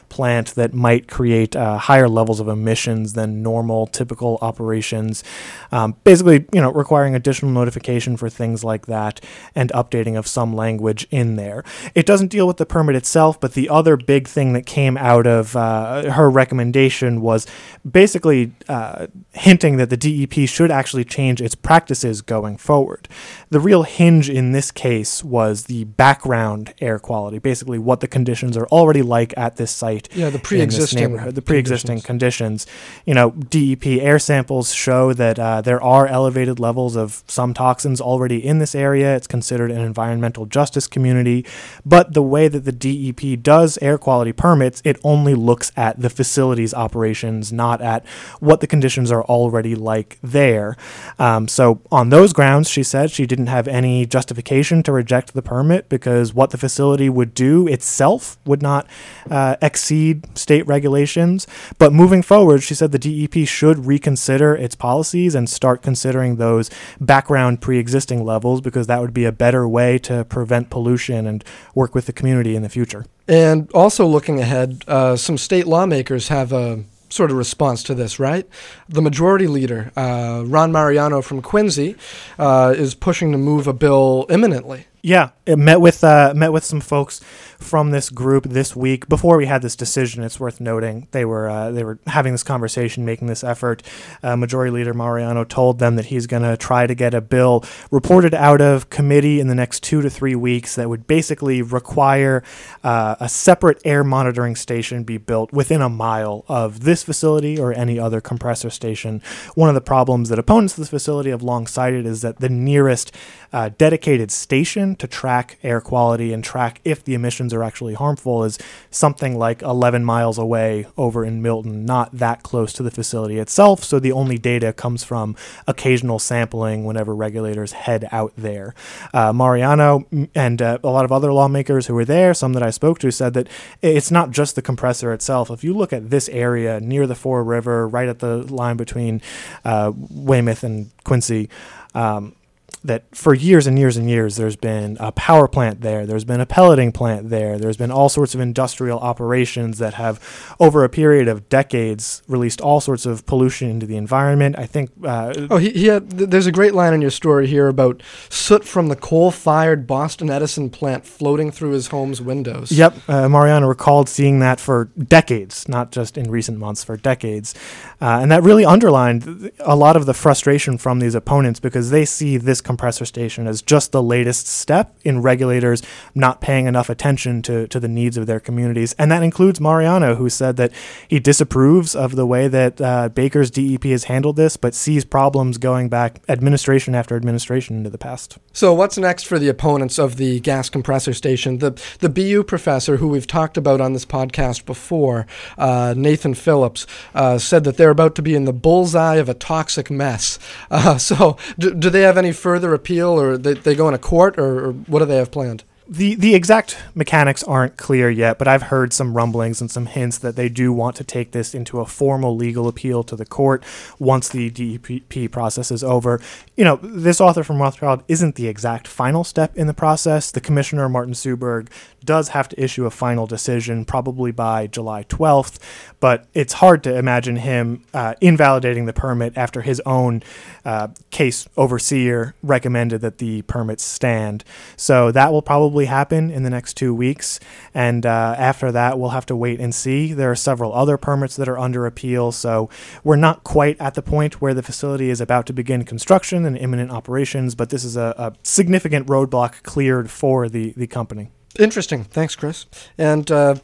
plant 0.10 0.54
that 0.54 0.72
might 0.72 1.08
create 1.08 1.56
uh, 1.56 1.80
higher 1.80 2.08
levels 2.08 2.40
of 2.40 2.48
emissions 2.48 3.14
than 3.14 3.42
normal 3.42 3.88
typical 3.88 4.38
operations. 4.42 5.24
Um, 5.72 5.96
basically, 6.04 6.46
you 6.54 6.62
know, 6.62 6.72
requiring 6.72 7.16
additional 7.16 7.52
notification 7.52 8.18
for 8.18 8.30
things 8.30 8.64
like 8.64 8.86
that 8.86 9.20
and 9.56 9.72
updating 9.72 10.16
of 10.16 10.28
some 10.28 10.56
language 10.56 11.08
in 11.10 11.38
there. 11.38 11.64
It 11.96 12.06
doesn't 12.06 12.28
deal 12.28 12.46
with 12.46 12.58
the 12.58 12.68
permit 12.68 12.96
itself, 12.96 13.40
but 13.40 13.54
the 13.54 13.68
other 13.70 13.98
big 13.98 14.28
thing 14.28 14.54
that 14.54 14.68
came 14.68 14.96
out 14.98 15.26
of 15.26 15.56
uh, 15.56 16.12
her 16.12 16.30
recommendation 16.30 17.22
was 17.22 17.48
basically 17.90 18.43
uh, 18.68 19.08
hinting 19.34 19.78
that 19.78 19.90
the 19.90 19.98
DEP 19.98 20.48
should 20.48 20.72
actually 20.72 21.06
change 21.06 21.42
its 21.42 21.56
practices 21.56 22.22
going 22.22 22.58
forward. 22.58 23.08
The 23.50 23.60
real 23.60 23.84
hinge 23.84 24.30
in 24.30 24.52
this 24.52 24.72
case 24.72 25.24
was 25.24 25.66
the 25.66 25.84
background 25.86 26.74
air 26.80 27.00
quality, 27.00 27.40
basically 27.40 27.80
what 27.80 28.00
the 28.00 28.08
conditions 28.08 28.58
are 28.58 28.68
already 28.68 29.02
like 29.02 29.34
at 29.38 29.58
this 29.58 29.72
site. 29.72 30.10
Yeah, 30.14 30.30
the 30.30 30.40
pre-existing 30.40 31.00
neighborhood, 31.00 31.36
the 31.36 31.42
pre-existing 31.42 32.02
conditions. 32.02 32.64
conditions. 32.64 32.68
You 33.06 33.14
know, 33.14 33.32
DEP 33.32 33.86
air 33.86 34.20
samples 34.20 34.74
show 34.74 35.14
that 35.14 35.40
uh, 35.40 35.62
there 35.62 35.82
are 35.82 36.08
elevated 36.08 36.60
levels 36.60 36.96
of 36.96 37.24
some 37.28 37.54
toxins 37.54 38.00
already 38.02 38.44
in 38.46 38.60
this 38.60 38.76
area. 38.76 39.16
It's 39.16 39.28
considered 39.28 39.72
an 39.72 39.82
environmental 39.82 40.46
justice 40.46 40.88
community, 40.88 41.46
but 41.86 42.14
the 42.14 42.22
way 42.24 42.48
that 42.48 42.62
the 42.62 42.72
DEP 42.72 43.42
does 43.42 43.78
air 43.82 43.98
quality 43.98 44.32
permits, 44.32 44.82
it 44.84 44.98
only 45.04 45.36
looks 45.36 45.72
at 45.76 46.00
the 46.00 46.10
facility's 46.10 46.74
operations, 46.74 47.52
not 47.52 47.82
at 47.82 48.06
what 48.40 48.60
the 48.60 48.68
conditions 48.68 49.12
are 49.12 49.24
already 49.24 49.76
like 49.76 50.18
there. 50.22 50.76
Um, 51.20 51.48
so, 51.48 51.82
on 51.92 52.10
those 52.10 52.34
grounds, 52.34 52.70
she 52.70 52.84
said 52.84 53.12
she 53.12 53.26
didn't 53.26 53.48
have 53.48 53.68
any 53.68 54.06
justification 54.06 54.84
to 54.84 54.92
reject 54.92 55.34
the 55.34 55.42
permit 55.42 55.90
because 55.90 56.34
what 56.34 56.52
the 56.52 56.58
facility 56.58 57.10
would 57.10 57.34
do 57.34 57.68
itself 57.68 58.38
would 58.46 58.62
not 58.62 58.88
uh, 59.30 59.56
exceed 59.62 60.38
state 60.38 60.66
regulations. 60.68 61.48
But 61.78 61.94
moving 61.94 62.22
forward, 62.22 62.64
she 62.64 62.76
said 62.76 62.92
the 62.92 63.00
DEP 63.00 63.48
should 63.48 63.86
reconsider 63.86 64.56
its 64.56 64.76
policies 64.76 65.36
and 65.36 65.50
start 65.50 65.82
considering 65.82 66.36
those 66.36 66.70
background 67.00 67.62
pre 67.62 67.80
existing 67.80 68.24
levels 68.24 68.62
because 68.62 68.88
that 68.88 69.02
would 69.02 69.14
be 69.14 69.26
a 69.26 69.32
better 69.32 69.68
way 69.68 69.98
to 70.00 70.26
prevent 70.26 70.70
pollution 70.70 71.26
and 71.28 71.44
work 71.76 71.96
with 71.96 72.06
the 72.06 72.14
community 72.14 72.56
in 72.56 72.62
the 72.62 72.70
future. 72.70 73.06
And 73.28 73.72
also 73.74 74.06
looking 74.06 74.40
ahead, 74.40 74.84
uh, 74.88 75.16
some 75.16 75.38
state 75.38 75.66
lawmakers 75.66 76.28
have 76.28 76.52
a 76.52 76.84
sort 77.14 77.32
of 77.32 77.38
response 77.38 77.84
to 77.84 77.94
this, 77.94 78.20
right? 78.20 78.48
The 78.90 79.02
majority 79.02 79.48
leader, 79.48 79.92
uh, 79.96 80.44
Ron 80.46 80.72
Mariano 80.72 81.22
from 81.22 81.42
Quincy, 81.42 81.96
uh, 82.40 82.74
is 82.76 82.96
pushing 82.96 83.32
to 83.32 83.38
move 83.38 83.68
a 83.68 83.74
bill 83.74 84.26
imminently. 84.30 84.88
Yeah, 85.06 85.32
it 85.46 85.60
met 85.60 85.82
with 85.82 86.02
uh, 86.02 86.32
met 86.34 86.54
with 86.54 86.64
some 86.64 86.80
folks 86.80 87.20
from 87.60 87.92
this 87.92 88.10
group 88.10 88.46
this 88.46 88.74
week. 88.74 89.10
Before 89.10 89.36
we 89.36 89.48
had 89.48 89.62
this 89.62 89.76
decision, 89.76 90.24
it's 90.24 90.40
worth 90.40 90.62
noting 90.62 91.10
they 91.12 91.26
were 91.26 91.50
uh, 91.50 91.72
they 91.72 91.84
were 91.84 92.00
having 92.08 92.32
this 92.32 92.44
conversation, 92.44 93.04
making 93.04 93.28
this 93.28 93.44
effort. 93.44 93.84
Uh, 94.24 94.38
Majority 94.38 94.72
Leader 94.72 94.94
Mariano 94.94 95.44
told 95.44 95.80
them 95.80 95.98
that 95.98 96.06
he's 96.06 96.26
going 96.26 96.44
to 96.44 96.56
try 96.56 96.88
to 96.88 96.96
get 96.96 97.14
a 97.14 97.20
bill 97.20 97.66
reported 97.92 98.34
out 98.34 98.62
of 98.62 98.90
committee 98.90 99.42
in 99.42 99.48
the 99.50 99.56
next 99.56 99.84
two 99.84 100.02
to 100.02 100.10
three 100.10 100.36
weeks 100.36 100.76
that 100.76 100.88
would 100.88 101.06
basically 101.06 101.62
require 101.62 102.42
uh, 102.86 103.18
a 103.20 103.28
separate 103.28 103.82
air 103.84 104.06
monitoring 104.06 104.56
station 104.56 105.04
be 105.04 105.18
built 105.18 105.52
within 105.52 105.82
a 105.82 105.90
mile 105.90 106.46
of 106.48 106.86
this 106.86 107.04
facility 107.04 107.60
or 107.60 107.74
any 107.74 108.00
other 108.00 108.22
compressor 108.22 108.70
station. 108.70 109.22
One 109.56 109.68
of 109.68 109.76
the 109.76 109.82
problems 109.82 110.30
that 110.30 110.40
opponents 110.40 110.76
of 110.76 110.78
this 110.78 110.90
facility 110.90 111.32
have 111.32 111.44
long 111.44 111.68
cited 111.68 112.06
is 112.06 112.22
that 112.22 112.40
the 112.40 112.48
nearest 112.48 113.14
uh, 113.52 113.70
dedicated 113.78 114.32
station 114.32 114.93
to 114.98 115.08
track 115.08 115.58
air 115.64 115.82
quality 115.82 116.34
and 116.34 116.44
track 116.44 116.82
if 116.84 117.04
the 117.04 117.14
emissions 117.14 117.54
are 117.54 117.64
actually 117.64 117.94
harmful 117.94 118.44
is 118.44 118.58
something 118.92 119.38
like 119.38 119.62
11 119.62 120.04
miles 120.04 120.38
away 120.38 120.86
over 120.98 121.24
in 121.26 121.42
Milton, 121.42 121.86
not 121.86 122.12
that 122.12 122.44
close 122.44 122.74
to 122.74 122.84
the 122.84 122.92
facility 122.92 123.38
itself. 123.38 123.84
So 123.84 124.00
the 124.00 124.12
only 124.12 124.38
data 124.38 124.74
comes 124.74 125.04
from 125.04 125.36
occasional 125.68 126.20
sampling 126.20 126.86
whenever 126.86 127.16
regulators 127.16 127.74
head 127.74 128.08
out 128.12 128.34
there. 128.38 128.74
Uh, 129.14 129.34
Mariano 129.34 130.06
and 130.36 130.62
uh, 130.62 130.78
a 130.84 130.90
lot 130.90 131.06
of 131.06 131.12
other 131.12 131.34
lawmakers 131.34 131.88
who 131.88 131.94
were 131.94 132.06
there, 132.06 132.34
some 132.34 132.54
that 132.54 132.64
I 132.64 132.70
spoke 132.70 133.00
to, 133.00 133.12
said 133.12 133.34
that 133.34 133.48
it's 133.82 134.12
not 134.12 134.32
just 134.32 134.56
the 134.56 134.62
compressor 134.62 135.14
itself. 135.14 135.50
If 135.50 135.64
you 135.64 135.74
look 135.74 135.94
at 135.94 136.10
this 136.10 136.30
area 136.30 136.80
near 136.80 137.08
the 137.08 137.16
Fore 137.16 137.44
River, 137.44 137.88
right 137.88 138.08
at 138.08 138.20
the 138.20 138.38
line 138.52 138.78
between 138.78 139.22
uh, 139.66 139.92
Weymouth 139.96 140.64
and 140.64 140.92
Quincy, 141.04 141.50
um, 141.96 142.36
that 142.84 143.04
for 143.16 143.34
years 143.34 143.68
and 143.68 143.80
years 143.80 143.98
and 143.98 144.10
years 144.10 144.36
there's 144.36 144.56
been 144.56 144.98
a 145.00 145.12
power 145.12 145.48
plant 145.48 145.82
there, 145.82 146.06
there's 146.06 146.26
been 146.26 146.42
a 146.42 146.46
pelleting 146.46 146.92
plant 146.92 147.30
there, 147.30 147.58
there's 147.58 147.78
been 147.78 147.92
all 147.92 148.10
sorts 148.10 148.36
of 148.36 148.42
industrial 148.42 149.00
operations 149.00 149.78
that 149.78 149.94
have, 149.94 150.20
over 150.60 150.84
a 150.84 150.90
period 150.90 151.28
of 151.28 151.48
decades, 151.50 152.22
released 152.28 152.62
all 152.62 152.82
sorts 152.82 153.06
of 153.06 153.26
pollution 153.26 153.70
into 153.70 153.86
the 153.86 153.96
environment. 153.96 154.58
I 154.58 154.66
think. 154.66 154.92
Uh, 155.04 155.34
oh, 155.50 155.58
he, 155.58 155.72
he 155.72 155.88
had, 155.88 156.10
th- 156.18 156.30
there's 156.30 156.48
a 156.48 156.52
great 156.52 156.74
line 156.74 156.94
in 156.94 157.02
your 157.02 157.12
story 157.12 157.48
here 157.48 157.68
about 157.68 158.02
soot 158.30 158.66
from 158.66 158.88
the 158.88 158.96
coal-fired 158.96 159.88
Boston 159.88 160.30
Edison 160.30 160.70
plant 160.70 161.06
floating 161.06 161.52
through 161.52 161.72
his 161.72 161.88
home's 161.88 162.22
windows. 162.22 162.72
Yep, 162.72 163.10
uh, 163.10 163.30
Mariano 163.30 163.68
recalled 163.68 164.10
seeing 164.10 164.40
that 164.40 164.60
for 164.60 164.86
decades, 164.98 165.68
not 165.68 165.92
just 165.92 166.18
in 166.18 166.30
recent 166.30 166.58
months, 166.58 166.84
for 166.84 166.98
decades, 166.98 167.54
uh, 168.02 168.20
and 168.22 168.32
that 168.32 168.44
really 168.44 168.66
underlined 168.66 169.52
a 169.60 169.76
lot 169.76 169.96
of 169.96 170.06
the 170.06 170.14
frustration 170.14 170.78
from 170.78 171.00
these 171.00 171.16
opponents 171.16 171.60
because 171.60 171.90
they 171.90 172.06
see 172.06 172.38
this 172.38 172.62
compressor 172.74 173.06
station 173.06 173.46
as 173.46 173.62
just 173.62 173.92
the 173.92 174.02
latest 174.02 174.48
step 174.48 174.96
in 175.04 175.22
regulators 175.22 175.84
not 176.16 176.42
paying 176.42 176.66
enough 176.66 176.90
attention 176.90 177.44
to, 177.44 177.68
to 177.68 177.80
the 177.80 177.88
needs 177.88 178.18
of 178.18 178.26
their 178.26 178.40
communities. 178.40 178.94
And 178.94 179.12
that 179.12 179.22
includes 179.22 179.62
Mariano, 179.62 180.16
who 180.16 180.28
said 180.28 180.58
that 180.58 180.72
he 181.08 181.20
disapproves 181.20 181.96
of 181.96 182.16
the 182.16 182.26
way 182.26 182.48
that 182.48 182.82
uh, 182.82 183.10
Baker's 183.10 183.52
DEP 183.52 183.84
has 183.84 184.06
handled 184.06 184.38
this, 184.38 184.58
but 184.58 184.74
sees 184.74 185.06
problems 185.06 185.60
going 185.60 185.88
back 185.88 186.20
administration 186.28 186.96
after 186.96 187.16
administration 187.16 187.78
into 187.78 187.92
the 187.92 188.00
past. 188.00 188.40
So, 188.54 188.74
what's 188.74 188.98
next 188.98 189.28
for 189.28 189.38
the 189.38 189.50
opponents 189.50 190.00
of 190.00 190.18
the 190.18 190.40
gas 190.40 190.70
compressor 190.70 191.14
station? 191.14 191.60
The, 191.60 191.80
the 192.00 192.10
BU 192.10 192.44
professor, 192.46 192.98
who 192.98 193.08
we've 193.08 193.28
talked 193.28 193.56
about 193.56 193.82
on 193.82 193.94
this 193.94 194.06
podcast 194.06 194.66
before, 194.66 195.28
uh, 195.60 195.94
Nathan 195.96 196.34
Phillips, 196.34 196.88
uh, 197.14 197.38
said 197.38 197.66
that 197.66 197.78
they're 197.78 197.92
about 197.92 198.16
to 198.16 198.24
be 198.24 198.34
in 198.34 198.46
the 198.46 198.54
bullseye 198.54 199.18
of 199.18 199.30
a 199.30 199.36
toxic 199.36 199.92
mess. 199.92 200.40
Uh, 200.74 200.98
so, 200.98 201.38
do, 201.60 201.74
do 201.74 201.90
they 201.90 202.02
have 202.02 202.18
any 202.18 202.32
further? 202.32 202.63
Further 202.64 202.74
appeal, 202.74 203.10
or 203.10 203.38
they, 203.38 203.56
they 203.56 203.76
go 203.76 203.90
in 203.90 203.94
a 203.94 204.00
court, 204.00 204.40
or, 204.40 204.68
or 204.68 204.72
what 204.72 205.00
do 205.00 205.06
they 205.06 205.18
have 205.18 205.32
planned? 205.32 205.66
The 205.94 206.16
the 206.16 206.34
exact 206.34 206.76
mechanics 206.96 207.44
aren't 207.44 207.78
clear 207.78 208.10
yet, 208.10 208.40
but 208.40 208.48
I've 208.48 208.64
heard 208.64 208.94
some 208.94 209.16
rumblings 209.16 209.62
and 209.62 209.70
some 209.70 209.86
hints 209.86 210.18
that 210.18 210.36
they 210.36 210.50
do 210.50 210.74
want 210.74 210.96
to 210.96 211.04
take 211.04 211.34
this 211.34 211.54
into 211.54 211.82
a 211.82 211.86
formal 211.86 212.36
legal 212.36 212.68
appeal 212.68 213.04
to 213.04 213.16
the 213.16 213.28
court 213.28 213.64
once 214.00 214.28
the 214.28 214.50
DEP 214.50 215.32
process 215.32 215.70
is 215.70 215.84
over. 215.84 216.20
You 216.56 216.64
know, 216.64 216.78
this 216.78 217.22
author 217.22 217.44
from 217.44 217.62
Rothschild 217.62 218.04
isn't 218.08 218.34
the 218.34 218.48
exact 218.48 218.88
final 218.88 219.24
step 219.24 219.56
in 219.56 219.68
the 219.68 219.74
process. 219.76 220.32
The 220.32 220.42
commissioner 220.42 220.90
Martin 220.90 221.14
Suuberg 221.14 221.68
does 222.04 222.30
have 222.30 222.50
to 222.50 222.62
issue 222.62 222.86
a 222.86 222.92
final 222.92 223.28
decision 223.28 223.86
probably 223.86 224.32
by 224.32 224.68
July 224.68 225.04
12th, 225.06 225.60
but 226.00 226.26
it's 226.34 226.54
hard 226.54 226.84
to 226.84 226.96
imagine 226.96 227.38
him 227.38 227.84
uh, 227.94 228.16
invalidating 228.22 228.86
the 228.86 228.94
permit 228.94 229.34
after 229.38 229.62
his 229.62 229.82
own 229.86 230.24
uh, 230.66 230.90
case 231.12 231.48
overseer 231.58 232.36
recommended 232.42 233.02
that 233.02 233.18
the 233.18 233.42
permits 233.44 233.84
stand. 233.84 234.44
So 234.76 235.12
that 235.12 235.32
will 235.32 235.42
probably 235.42 235.83
happen 235.86 236.30
in 236.30 236.44
the 236.44 236.50
next 236.50 236.76
two 236.76 236.94
weeks, 236.94 237.40
and 237.74 238.06
uh, 238.06 238.36
after 238.38 238.72
that, 238.72 239.00
we'll 239.00 239.10
have 239.10 239.26
to 239.28 239.36
wait 239.36 239.60
and 239.60 239.74
see. 239.74 240.14
There 240.14 240.32
are 240.32 240.36
several 240.36 240.74
other 240.74 240.98
permits 240.98 241.36
that 241.36 241.48
are 241.48 241.58
under 241.58 241.86
appeal, 241.86 242.32
so 242.32 242.70
we're 243.04 243.16
not 243.16 243.44
quite 243.44 243.80
at 243.80 243.94
the 243.94 244.02
point 244.02 244.42
where 244.42 244.54
the 244.54 244.64
facility 244.64 245.10
is 245.10 245.22
about 245.22 245.46
to 245.48 245.54
begin 245.54 245.86
construction 245.86 246.46
and 246.46 246.58
imminent 246.58 246.92
operations, 246.92 247.56
but 247.56 247.70
this 247.70 247.84
is 247.84 247.98
a, 247.98 248.14
a 248.18 248.34
significant 248.44 249.08
roadblock 249.08 249.64
cleared 249.64 250.10
for 250.10 250.50
the, 250.50 250.74
the 250.78 250.88
company. 250.88 251.30
Interesting. 251.60 252.04
Thanks, 252.04 252.36
Chris. 252.36 252.66
And 252.98 253.30
uh, 253.32 253.56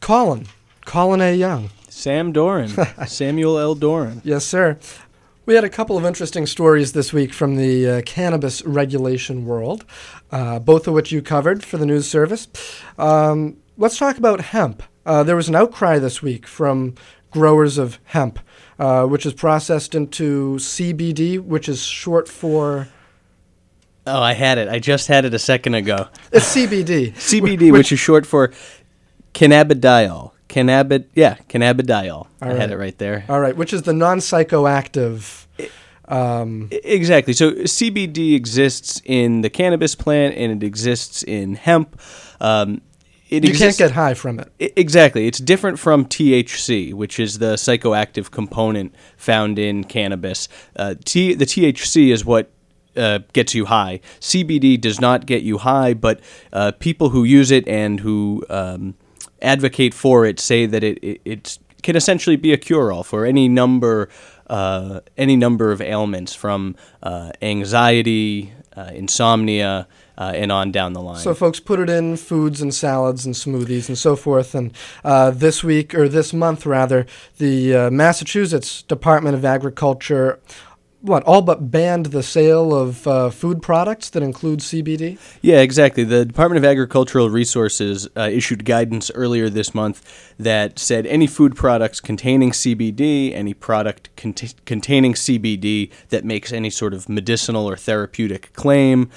Colin, 0.00 0.46
Colin 0.84 1.20
A. 1.20 1.34
Young. 1.34 1.70
Sam 1.88 2.30
Doran, 2.32 2.68
Samuel 3.06 3.58
L. 3.58 3.74
Doran. 3.74 4.22
Yes, 4.24 4.44
sir. 4.44 4.78
We 5.48 5.54
had 5.54 5.64
a 5.64 5.70
couple 5.70 5.96
of 5.96 6.04
interesting 6.04 6.44
stories 6.44 6.92
this 6.92 7.10
week 7.10 7.32
from 7.32 7.56
the 7.56 7.88
uh, 7.88 8.02
cannabis 8.02 8.62
regulation 8.66 9.46
world, 9.46 9.86
uh, 10.30 10.58
both 10.58 10.86
of 10.86 10.92
which 10.92 11.10
you 11.10 11.22
covered 11.22 11.64
for 11.64 11.78
the 11.78 11.86
news 11.86 12.06
service. 12.06 12.48
Um, 12.98 13.56
let's 13.78 13.96
talk 13.96 14.18
about 14.18 14.42
hemp. 14.42 14.82
Uh, 15.06 15.22
there 15.22 15.36
was 15.36 15.48
an 15.48 15.54
outcry 15.54 15.98
this 15.98 16.20
week 16.20 16.46
from 16.46 16.96
growers 17.30 17.78
of 17.78 17.98
hemp, 18.04 18.40
uh, 18.78 19.06
which 19.06 19.24
is 19.24 19.32
processed 19.32 19.94
into 19.94 20.56
CBD, 20.56 21.40
which 21.42 21.66
is 21.66 21.82
short 21.82 22.28
for. 22.28 22.88
Oh, 24.06 24.20
I 24.20 24.34
had 24.34 24.58
it. 24.58 24.68
I 24.68 24.78
just 24.78 25.08
had 25.08 25.24
it 25.24 25.32
a 25.32 25.38
second 25.38 25.72
ago. 25.72 26.08
It's 26.30 26.54
CBD. 26.54 27.12
CBD, 27.14 27.72
which, 27.72 27.90
is 27.90 27.98
short 27.98 28.26
for 28.26 28.52
cannabidiol. 29.32 30.32
Cannabid, 30.48 31.06
yeah, 31.14 31.36
cannabidiol. 31.48 32.26
I 32.40 32.54
had 32.54 32.70
it 32.70 32.78
right 32.78 32.96
there. 32.98 33.24
All 33.28 33.40
right, 33.40 33.56
which 33.56 33.72
is 33.72 33.82
the 33.82 33.92
non 33.92 34.18
psychoactive. 34.18 35.46
Um, 36.06 36.68
Exactly. 36.72 37.34
So 37.34 37.52
CBD 37.52 38.34
exists 38.34 39.02
in 39.04 39.42
the 39.42 39.50
cannabis 39.50 39.94
plant, 39.94 40.34
and 40.36 40.62
it 40.62 40.66
exists 40.66 41.22
in 41.22 41.54
hemp. 41.54 42.00
Um, 42.40 42.80
it 43.28 43.44
you 43.44 43.52
can't 43.52 43.76
get 43.76 43.90
high 43.90 44.14
from 44.14 44.40
it. 44.40 44.50
I- 44.60 44.72
Exactly. 44.76 45.26
It's 45.26 45.38
different 45.38 45.78
from 45.78 46.06
THC, 46.06 46.94
which 46.94 47.20
is 47.20 47.38
the 47.40 47.54
psychoactive 47.56 48.30
component 48.30 48.94
found 49.18 49.58
in 49.58 49.84
cannabis. 49.84 50.48
Uh, 50.74 50.94
T- 51.04 51.34
the 51.34 51.44
THC 51.44 52.10
is 52.10 52.24
what 52.24 52.50
uh, 52.96 53.18
gets 53.34 53.54
you 53.54 53.66
high. 53.66 54.00
CBD 54.20 54.80
does 54.80 54.98
not 55.02 55.26
get 55.26 55.42
you 55.42 55.58
high, 55.58 55.92
but 55.92 56.20
uh, 56.54 56.72
people 56.78 57.10
who 57.10 57.22
use 57.24 57.50
it 57.50 57.68
and 57.68 58.00
who 58.00 58.44
um, 58.48 58.94
advocate 59.42 59.94
for 59.94 60.26
it 60.26 60.40
say 60.40 60.66
that 60.66 60.82
it, 60.84 60.98
it 61.02 61.20
it's, 61.24 61.58
can 61.82 61.96
essentially 61.96 62.36
be 62.36 62.52
a 62.52 62.56
cure-all 62.56 63.04
for 63.04 63.24
any 63.24 63.48
number 63.48 64.08
uh, 64.48 65.00
any 65.16 65.36
number 65.36 65.72
of 65.72 65.80
ailments, 65.80 66.34
from 66.34 66.74
uh, 67.02 67.30
anxiety, 67.42 68.52
uh, 68.76 68.90
insomnia, 68.94 69.86
uh, 70.16 70.32
and 70.34 70.50
on 70.50 70.72
down 70.72 70.94
the 70.94 71.00
line. 71.00 71.18
So 71.18 71.34
folks 71.34 71.60
put 71.60 71.78
it 71.78 71.88
in 71.88 72.16
foods 72.16 72.60
and 72.60 72.74
salads 72.74 73.24
and 73.24 73.34
smoothies 73.34 73.88
and 73.88 73.96
so 73.96 74.16
forth. 74.16 74.54
And 74.54 74.72
uh, 75.04 75.30
this 75.30 75.62
week, 75.62 75.94
or 75.94 76.08
this 76.08 76.32
month 76.32 76.66
rather, 76.66 77.06
the 77.38 77.74
uh, 77.74 77.90
Massachusetts 77.90 78.82
Department 78.82 79.36
of 79.36 79.44
Agriculture, 79.44 80.40
what, 81.00 81.22
all 81.24 81.42
but 81.42 81.70
banned 81.70 82.06
the 82.06 82.22
sale 82.22 82.74
of 82.74 83.06
uh, 83.06 83.30
food 83.30 83.62
products 83.62 84.10
that 84.10 84.22
include 84.22 84.60
CBD? 84.60 85.18
Yeah, 85.42 85.60
exactly. 85.60 86.02
The 86.02 86.24
Department 86.24 86.58
of 86.58 86.68
Agricultural 86.68 87.30
Resources 87.30 88.08
uh, 88.16 88.22
issued 88.22 88.64
guidance 88.64 89.10
earlier 89.14 89.48
this 89.48 89.74
month 89.74 90.34
that 90.38 90.78
said 90.78 91.06
any 91.06 91.26
food 91.26 91.54
products 91.54 92.00
containing 92.00 92.50
CBD, 92.50 93.32
any 93.32 93.54
product 93.54 94.10
cont- 94.16 94.54
containing 94.64 95.14
CBD 95.14 95.92
that 96.08 96.24
makes 96.24 96.52
any 96.52 96.70
sort 96.70 96.92
of 96.92 97.08
medicinal 97.08 97.68
or 97.68 97.76
therapeutic 97.76 98.52
claim, 98.54 99.08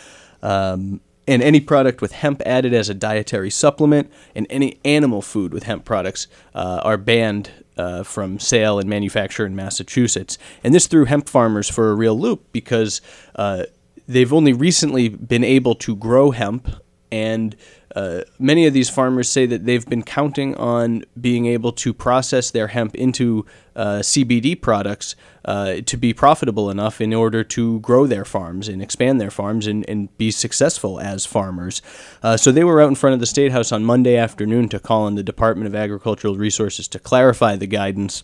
um, 0.44 1.02
and 1.28 1.42
any 1.42 1.60
product 1.60 2.02
with 2.02 2.12
hemp 2.12 2.42
added 2.46 2.74
as 2.74 2.90
a 2.90 2.94
dietary 2.94 3.50
supplement, 3.50 4.12
and 4.36 4.46
any 4.50 4.80
animal 4.86 5.22
food 5.22 5.54
with 5.54 5.64
hemp 5.64 5.86
products 5.86 6.28
uh, 6.54 6.82
are 6.84 6.98
banned 6.98 7.52
uh, 7.82 8.04
from 8.04 8.40
sale 8.40 8.80
and 8.80 8.88
manufacture 8.88 9.46
in 9.46 9.56
Massachusetts. 9.56 10.38
And 10.64 10.74
this 10.74 10.88
threw 10.88 11.06
hemp 11.06 11.28
farmers 11.28 11.68
for 11.70 11.90
a 11.90 11.96
real 11.96 12.18
loop 12.20 12.42
because 12.52 13.02
uh, 13.36 13.64
they've 14.08 14.32
only 14.32 14.54
recently 14.54 15.10
been 15.10 15.44
able 15.44 15.76
to 15.76 15.96
grow 15.96 16.32
hemp, 16.32 16.70
and 17.12 17.56
uh, 17.96 18.22
many 18.40 18.66
of 18.66 18.74
these 18.74 18.90
farmers 18.90 19.30
say 19.30 19.46
that 19.46 19.66
they've 19.66 19.86
been 19.86 20.04
counting 20.04 20.56
on 20.56 21.04
being 21.20 21.46
able 21.46 21.72
to 21.72 21.94
process 21.94 22.52
their 22.52 22.68
hemp 22.68 22.96
into 22.96 23.46
uh, 23.76 24.00
CBD 24.00 24.60
products 24.60 25.16
uh, 25.46 25.76
to 25.86 25.98
be 25.98 26.14
profitable 26.14 26.70
enough 26.70 27.02
in 27.02 27.14
order 27.14 27.44
to 27.44 27.80
grow 27.80 28.06
their 28.06 28.26
farms 28.26 28.68
and 28.68 28.82
expand 28.82 29.20
their 29.20 29.32
farms 29.32 29.68
and, 29.68 29.88
and 29.90 30.16
be 30.18 30.32
successful 30.32 31.00
as 31.00 31.26
farmers. 31.26 31.82
Uh, 32.22 32.38
so 32.38 32.52
they 32.52 32.64
were 32.64 32.82
out 32.82 32.90
in 32.90 32.96
front 32.96 33.14
of 33.14 33.20
the 33.20 33.26
State 33.26 33.52
House 33.52 33.72
on 33.72 33.84
Monday 33.84 34.18
afternoon 34.18 34.70
to 34.70 34.80
call 34.80 35.04
on 35.04 35.16
the 35.16 35.24
Department 35.24 35.68
of 35.68 35.76
Agricultural 35.76 36.36
Resources 36.36 36.88
to 36.90 37.00
clarify 37.00 37.56
the 37.56 37.68
guidance. 37.68 38.24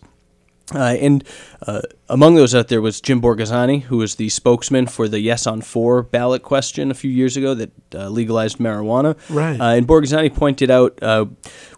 Uh, 0.74 0.96
and 1.00 1.24
uh, 1.66 1.80
among 2.08 2.34
those 2.34 2.54
out 2.54 2.68
there 2.68 2.82
was 2.82 3.00
Jim 3.00 3.22
Borghesani, 3.22 3.82
who 3.82 3.98
was 3.98 4.16
the 4.16 4.28
spokesman 4.28 4.86
for 4.86 5.08
the 5.08 5.18
Yes 5.20 5.46
on 5.46 5.62
Four 5.62 6.02
ballot 6.02 6.42
question 6.42 6.90
a 6.90 6.94
few 6.94 7.10
years 7.10 7.36
ago 7.36 7.54
that 7.54 7.70
uh, 7.94 8.08
legalized 8.08 8.58
marijuana. 8.58 9.16
Right. 9.30 9.58
Uh, 9.58 9.76
and 9.76 9.88
Borghesani 9.88 10.34
pointed 10.34 10.70
out 10.70 11.02
uh, 11.02 11.26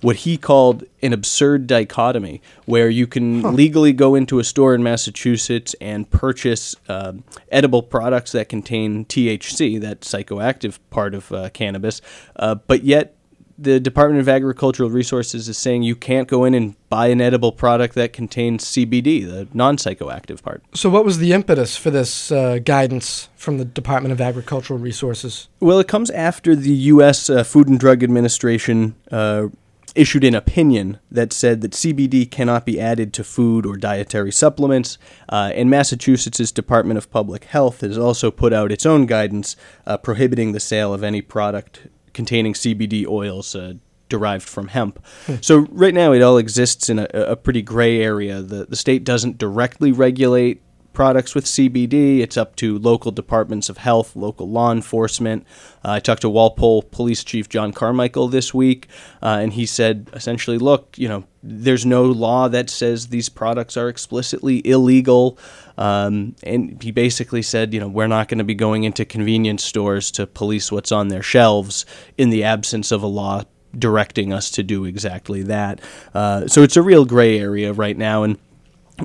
what 0.00 0.16
he 0.16 0.37
called 0.37 0.85
an 1.03 1.12
absurd 1.12 1.66
dichotomy, 1.66 2.42
where 2.66 2.88
you 2.88 3.07
can 3.07 3.55
legally 3.55 3.92
go 3.92 4.14
into 4.14 4.38
a 4.38 4.44
store 4.44 4.74
in 4.74 4.83
Massachusetts 4.83 5.74
and 5.81 6.11
purchase 6.11 6.76
um 6.88 7.24
edible 7.50 7.83
products 7.83 8.33
that 8.33 8.48
contain 8.48 9.05
THC, 9.05 9.81
that 9.81 10.00
psychoactive 10.00 10.79
part 10.90 11.14
of 11.14 11.33
uh, 11.33 11.48
cannabis, 11.50 12.00
uh, 12.37 12.55
but 12.55 12.85
yet 12.85 13.14
the 13.61 13.79
Department 13.79 14.20
of 14.20 14.29
Agricultural 14.29 14.88
Resources 14.88 15.49
is 15.49 15.59
saying 15.59 15.83
you 15.83 15.94
can't 15.94 16.27
go 16.27 16.44
in 16.44 16.55
and 16.55 16.75
buy 16.88 17.09
an 17.09 17.20
edible 17.20 17.53
product 17.53 17.94
that 17.94 18.12
contains 18.12 18.64
CBD, 18.64 19.27
the 19.27 19.49
non 19.53 19.77
psychoactive 19.77 20.42
part. 20.42 20.62
So, 20.75 20.88
what 20.88 21.05
was 21.05 21.18
the 21.18 21.33
impetus 21.33 21.77
for 21.77 21.90
this 21.90 22.33
uh, 22.33 22.59
guidance 22.59 23.29
from 23.37 23.59
the 23.59 23.64
Department 23.64 24.12
of 24.12 24.20
Agricultural 24.20 24.79
Resources? 24.79 25.49
Well, 25.61 25.79
it 25.79 25.88
comes 25.88 26.11
after 26.11 26.57
the 26.57 26.73
U.S. 26.73 27.29
Uh, 27.29 27.44
Food 27.44 27.68
and 27.68 27.79
Drug 27.79 28.03
Administration 28.03 28.94
uh, 29.11 29.49
issued 29.94 30.25
an 30.25 30.35
opinion 30.35 30.99
that 31.11 31.33
said 31.33 31.61
that 31.61 31.73
CBD 31.73 32.31
cannot 32.31 32.64
be 32.64 32.81
added 32.81 33.12
to 33.14 33.25
food 33.25 33.66
or 33.66 33.77
dietary 33.77 34.33
supplements. 34.33 34.99
Uh, 35.29 35.53
and 35.55 35.68
Massachusetts' 35.68 36.53
Department 36.53 36.96
of 36.96 37.11
Public 37.11 37.44
Health 37.44 37.81
has 37.83 37.99
also 37.99 38.31
put 38.31 38.53
out 38.53 38.73
its 38.73 38.87
own 38.87 39.07
guidance 39.07 39.57
uh, 39.87 39.99
prohibiting 39.99 40.53
the 40.53 40.61
sale 40.61 40.94
of 40.94 41.03
any 41.03 41.20
product 41.20 41.88
containing 42.12 42.55
CBD 42.55 43.07
oils. 43.07 43.55
Uh, 43.55 43.75
derived 44.09 44.49
from 44.49 44.66
hemp. 44.66 44.99
So 45.40 45.68
right 45.70 45.94
now 45.94 46.12
it 46.12 46.20
all 46.20 46.37
exists 46.37 46.90
in 46.90 46.99
a, 46.99 47.07
a 47.14 47.37
pretty 47.37 47.62
gray 47.62 48.03
area. 48.03 48.42
The 48.42 48.66
the 48.66 48.75
state 48.75 49.05
doesn't 49.05 49.38
directly 49.38 49.92
regulate 49.92 50.61
products 50.92 51.35
with 51.35 51.44
CBD. 51.44 52.20
It's 52.20 52.37
up 52.37 52.57
to 52.57 52.79
local 52.79 53.11
departments 53.12 53.68
of 53.68 53.79
health, 53.79 54.16
local 54.16 54.48
law 54.48 54.72
enforcement. 54.72 55.46
Uh, 55.85 55.92
I 55.92 56.00
talked 56.00 56.22
to 56.22 56.29
Walpole 56.29 56.83
Police 56.83 57.24
Chief 57.24 57.48
John 57.48 57.72
Carmichael 57.72 58.29
this 58.29 58.53
week, 58.53 58.88
uh, 59.22 59.38
and 59.40 59.53
he 59.53 59.66
said 59.66 60.11
essentially, 60.12 60.59
look, 60.59 60.98
you 60.98 61.09
know, 61.09 61.24
there's 61.42 61.87
no 61.87 62.05
law 62.05 62.48
that 62.48 62.68
says 62.68 63.09
these 63.09 63.29
products 63.29 63.76
are 63.76 63.88
explicitly 63.88 64.66
illegal. 64.66 65.38
Um, 65.79 66.35
and 66.42 66.83
he 66.83 66.90
basically 66.90 67.42
said, 67.42 67.72
you 67.72 67.81
know, 67.81 67.88
we're 67.88 68.07
not 68.07 68.29
going 68.29 68.38
to 68.38 68.44
be 68.44 68.55
going 68.55 68.85
into 68.85 69.05
convenience 69.05 69.64
stores 69.64 70.11
to 70.12 70.26
police 70.26 70.70
what's 70.70 70.92
on 70.92 71.09
their 71.09 71.22
shelves 71.22 71.87
in 72.18 72.31
the 72.31 72.44
absence 72.44 72.92
of 72.92 73.03
a 73.03 73.07
law 73.07 73.44
directing 73.79 74.33
us 74.33 74.50
to 74.50 74.62
do 74.62 74.85
exactly 74.85 75.42
that. 75.44 75.81
Uh, 76.12 76.46
so 76.46 76.62
it's 76.62 76.76
a 76.76 76.83
real 76.83 77.05
gray 77.05 77.38
area 77.38 77.72
right 77.72 77.96
now, 77.96 78.22
and 78.22 78.38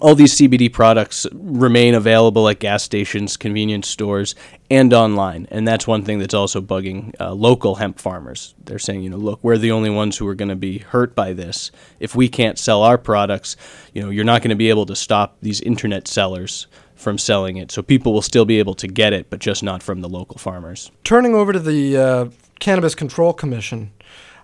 all 0.01 0.15
these 0.15 0.35
CBD 0.35 0.71
products 0.71 1.25
remain 1.33 1.93
available 1.93 2.47
at 2.49 2.59
gas 2.59 2.83
stations, 2.83 3.37
convenience 3.37 3.87
stores, 3.87 4.35
and 4.69 4.93
online. 4.93 5.47
And 5.51 5.67
that's 5.67 5.87
one 5.87 6.03
thing 6.03 6.19
that's 6.19 6.33
also 6.33 6.61
bugging 6.61 7.13
uh, 7.19 7.33
local 7.33 7.75
hemp 7.75 7.99
farmers. 7.99 8.55
They're 8.63 8.79
saying, 8.79 9.03
you 9.03 9.09
know, 9.09 9.17
look, 9.17 9.39
we're 9.41 9.57
the 9.57 9.71
only 9.71 9.89
ones 9.89 10.17
who 10.17 10.27
are 10.27 10.35
going 10.35 10.49
to 10.49 10.55
be 10.55 10.79
hurt 10.79 11.15
by 11.15 11.33
this. 11.33 11.71
If 11.99 12.15
we 12.15 12.27
can't 12.27 12.57
sell 12.57 12.83
our 12.83 12.97
products, 12.97 13.55
you 13.93 14.01
know, 14.01 14.09
you're 14.09 14.25
not 14.25 14.41
going 14.41 14.49
to 14.49 14.55
be 14.55 14.69
able 14.69 14.85
to 14.87 14.95
stop 14.95 15.37
these 15.41 15.61
internet 15.61 16.07
sellers 16.07 16.67
from 16.95 17.17
selling 17.17 17.57
it. 17.57 17.71
So 17.71 17.81
people 17.81 18.13
will 18.13 18.21
still 18.21 18.45
be 18.45 18.59
able 18.59 18.73
to 18.75 18.87
get 18.87 19.13
it, 19.13 19.29
but 19.29 19.39
just 19.39 19.63
not 19.63 19.83
from 19.83 20.01
the 20.01 20.09
local 20.09 20.37
farmers. 20.37 20.91
Turning 21.03 21.35
over 21.35 21.53
to 21.53 21.59
the 21.59 21.97
uh, 21.97 22.25
Cannabis 22.59 22.95
Control 22.95 23.33
Commission, 23.33 23.91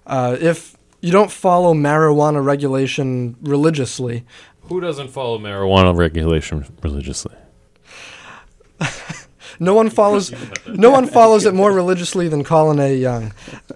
uh, 0.06 0.38
if 0.40 0.76
you 1.02 1.12
don't 1.12 1.32
follow 1.32 1.74
marijuana 1.74 2.44
regulation 2.44 3.36
religiously, 3.42 4.26
Who 4.72 4.80
doesn't 4.80 5.10
follow 5.10 5.38
marijuana 5.38 5.94
regulation 5.94 6.66
religiously? 6.82 7.36
No 9.62 9.76
one 9.76 9.92
follows. 9.92 10.34
no 10.66 10.90
one 10.90 11.06
follows 11.06 11.46
it 11.46 11.54
more 11.54 11.72
religiously 11.72 12.28
than 12.28 12.44
Colin 12.44 12.80
A. 12.80 12.96
Young. 12.96 13.32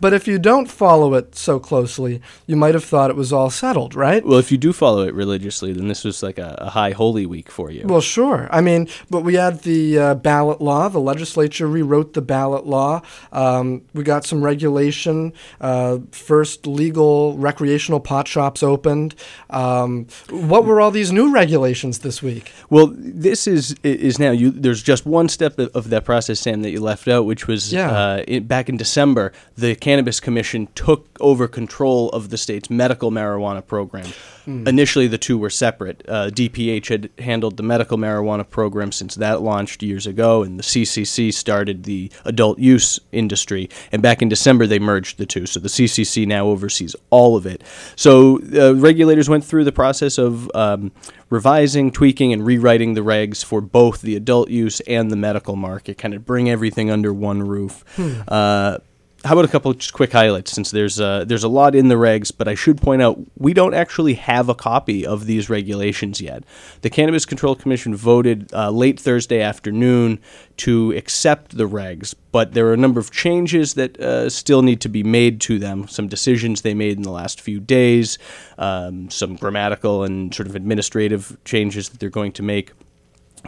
but 0.00 0.14
if 0.14 0.26
you 0.26 0.38
don't 0.38 0.70
follow 0.70 1.12
it 1.12 1.34
so 1.34 1.60
closely, 1.60 2.22
you 2.46 2.56
might 2.56 2.72
have 2.72 2.82
thought 2.82 3.10
it 3.10 3.16
was 3.16 3.34
all 3.34 3.50
settled, 3.50 3.94
right? 3.94 4.24
Well, 4.24 4.38
if 4.38 4.50
you 4.50 4.56
do 4.56 4.72
follow 4.72 5.02
it 5.02 5.12
religiously, 5.12 5.74
then 5.74 5.88
this 5.88 6.04
was 6.04 6.22
like 6.22 6.38
a, 6.38 6.56
a 6.58 6.70
high 6.70 6.92
holy 6.92 7.26
week 7.26 7.50
for 7.50 7.70
you. 7.70 7.82
Well, 7.84 8.00
sure. 8.00 8.48
I 8.50 8.62
mean, 8.62 8.88
but 9.10 9.20
we 9.20 9.34
had 9.34 9.60
the 9.60 9.98
uh, 9.98 10.14
ballot 10.14 10.62
law. 10.62 10.88
The 10.88 11.00
legislature 11.00 11.66
rewrote 11.66 12.14
the 12.14 12.22
ballot 12.22 12.66
law. 12.66 13.02
Um, 13.32 13.82
we 13.92 14.04
got 14.04 14.24
some 14.24 14.42
regulation. 14.42 15.34
Uh, 15.60 15.98
first 16.12 16.66
legal 16.66 17.36
recreational 17.36 18.00
pot 18.00 18.26
shops 18.26 18.62
opened. 18.62 19.14
Um, 19.50 20.06
what 20.30 20.64
were 20.64 20.80
all 20.80 20.90
these 20.90 21.12
new 21.12 21.30
regulations 21.30 21.98
this 21.98 22.22
week? 22.22 22.52
Well, 22.70 22.90
this 22.96 23.46
is 23.46 23.74
is 23.82 24.18
now 24.18 24.30
you. 24.30 24.45
There's 24.50 24.82
just 24.82 25.06
one 25.06 25.28
step 25.28 25.58
of, 25.58 25.74
of 25.74 25.90
that 25.90 26.04
process, 26.04 26.40
Sam, 26.40 26.62
that 26.62 26.70
you 26.70 26.80
left 26.80 27.08
out, 27.08 27.24
which 27.26 27.46
was 27.46 27.72
Yeah. 27.72 27.90
uh, 27.90 28.24
it, 28.26 28.46
back 28.48 28.68
in 28.68 28.76
December. 28.76 29.32
the 29.56 29.74
Cannabis 29.74 30.20
Commission 30.20 30.68
took 30.74 31.06
over 31.20 31.48
control 31.48 32.08
of 32.10 32.30
the 32.30 32.36
state's 32.36 32.68
medical 32.70 33.10
marijuana 33.10 33.66
program. 33.66 34.06
Initially, 34.46 35.06
the 35.08 35.18
two 35.18 35.38
were 35.38 35.50
separate. 35.50 36.04
Uh, 36.08 36.30
DPH 36.30 36.88
had 36.88 37.10
handled 37.18 37.56
the 37.56 37.62
medical 37.62 37.98
marijuana 37.98 38.48
program 38.48 38.92
since 38.92 39.16
that 39.16 39.42
launched 39.42 39.82
years 39.82 40.06
ago, 40.06 40.42
and 40.42 40.58
the 40.58 40.62
CCC 40.62 41.32
started 41.34 41.84
the 41.84 42.10
adult 42.24 42.58
use 42.58 43.00
industry. 43.12 43.68
And 43.90 44.02
back 44.02 44.22
in 44.22 44.28
December, 44.28 44.66
they 44.66 44.78
merged 44.78 45.18
the 45.18 45.26
two. 45.26 45.46
So 45.46 45.58
the 45.58 45.68
CCC 45.68 46.26
now 46.26 46.46
oversees 46.46 46.94
all 47.10 47.36
of 47.36 47.44
it. 47.46 47.62
So 47.96 48.40
uh, 48.54 48.74
regulators 48.76 49.28
went 49.28 49.44
through 49.44 49.64
the 49.64 49.72
process 49.72 50.18
of 50.18 50.50
um, 50.54 50.92
revising, 51.28 51.90
tweaking, 51.90 52.32
and 52.32 52.46
rewriting 52.46 52.94
the 52.94 53.00
regs 53.00 53.44
for 53.44 53.60
both 53.60 54.02
the 54.02 54.16
adult 54.16 54.48
use 54.48 54.80
and 54.80 55.10
the 55.10 55.16
medical 55.16 55.56
market, 55.56 55.98
kind 55.98 56.14
of 56.14 56.24
bring 56.24 56.48
everything 56.48 56.90
under 56.90 57.12
one 57.12 57.42
roof. 57.42 57.84
Uh, 58.28 58.78
how 59.26 59.34
about 59.34 59.44
a 59.44 59.48
couple 59.48 59.70
of 59.70 59.78
just 59.78 59.92
quick 59.92 60.12
highlights 60.12 60.52
since 60.52 60.70
there's 60.70 61.00
uh, 61.00 61.24
there's 61.26 61.42
a 61.42 61.48
lot 61.48 61.74
in 61.74 61.88
the 61.88 61.96
regs, 61.96 62.32
but 62.36 62.46
I 62.46 62.54
should 62.54 62.80
point 62.80 63.02
out 63.02 63.18
we 63.36 63.52
don't 63.52 63.74
actually 63.74 64.14
have 64.14 64.48
a 64.48 64.54
copy 64.54 65.04
of 65.04 65.26
these 65.26 65.50
regulations 65.50 66.20
yet. 66.20 66.44
The 66.82 66.90
Cannabis 66.90 67.26
Control 67.26 67.56
Commission 67.56 67.94
voted 67.94 68.52
uh, 68.54 68.70
late 68.70 69.00
Thursday 69.00 69.40
afternoon 69.40 70.20
to 70.58 70.92
accept 70.96 71.56
the 71.56 71.68
regs, 71.68 72.14
but 72.30 72.54
there 72.54 72.66
are 72.68 72.72
a 72.72 72.78
number 72.78 73.00
of 73.00 73.10
changes 73.10 73.74
that 73.74 73.98
uh, 74.00 74.30
still 74.30 74.62
need 74.62 74.80
to 74.82 74.88
be 74.88 75.02
made 75.02 75.40
to 75.42 75.58
them. 75.58 75.88
Some 75.88 76.06
decisions 76.06 76.62
they 76.62 76.74
made 76.74 76.96
in 76.96 77.02
the 77.02 77.10
last 77.10 77.40
few 77.40 77.58
days, 77.58 78.18
um, 78.58 79.10
some 79.10 79.34
grammatical 79.34 80.04
and 80.04 80.32
sort 80.32 80.48
of 80.48 80.54
administrative 80.54 81.36
changes 81.44 81.88
that 81.88 81.98
they're 81.98 82.10
going 82.10 82.32
to 82.32 82.42
make. 82.42 82.72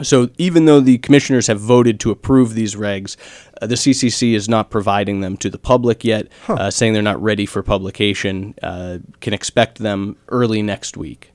So 0.03 0.31
even 0.39 0.65
though 0.67 0.81
the 0.81 0.99
commissioners 0.99 1.47
have 1.47 1.61
voted 1.61 2.01
to 2.01 2.11
approve 2.11 2.55
these 2.55 2.75
regs, 2.75 3.17
uh, 3.61 3.67
the 3.67 3.75
CCC 3.75 4.35
is 4.35 4.49
not 4.49 4.71
providing 4.71 5.21
them 5.21 5.37
to 5.39 5.51
the 5.51 5.59
public 5.59 6.05
yet, 6.05 6.29
uh, 6.49 6.71
saying 6.71 6.93
they're 6.93 7.03
not 7.03 7.21
ready 7.23 7.47
for 7.47 7.63
publication. 7.63 8.55
Uh, 8.63 8.99
can 9.21 9.33
expect 9.33 9.79
them 9.79 10.17
early 10.29 10.63
next 10.63 10.97
week. 10.97 11.33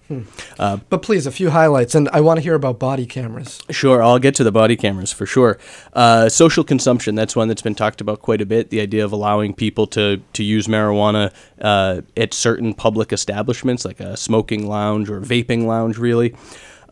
But 0.90 1.02
please, 1.02 1.26
a 1.26 1.32
few 1.32 1.50
highlights, 1.50 1.96
and 1.96 2.08
I 2.10 2.22
want 2.22 2.38
to 2.38 2.42
hear 2.44 2.54
about 2.54 2.78
body 2.80 3.06
cameras. 3.06 3.62
Sure, 3.72 4.04
I'll 4.04 4.20
get 4.20 4.36
to 4.36 4.44
the 4.44 4.52
body 4.52 4.76
cameras 4.76 5.12
for 5.12 5.26
sure. 5.26 5.58
Uh, 5.94 6.30
social 6.30 6.64
consumption, 6.64 7.16
that's 7.16 7.36
one 7.36 7.48
that's 7.48 7.62
been 7.62 7.76
talked 7.76 8.00
about 8.00 8.22
quite 8.22 8.42
a 8.42 8.46
bit. 8.46 8.70
The 8.70 8.80
idea 8.80 9.04
of 9.04 9.12
allowing 9.12 9.54
people 9.54 9.88
to, 9.88 10.22
to 10.34 10.44
use 10.44 10.68
marijuana 10.68 11.34
uh, 11.62 12.02
at 12.16 12.34
certain 12.34 12.74
public 12.74 13.12
establishments, 13.12 13.86
like 13.86 14.00
a 14.00 14.16
smoking 14.16 14.68
lounge 14.68 15.10
or 15.10 15.20
vaping 15.20 15.66
lounge, 15.66 15.98
really. 15.98 16.36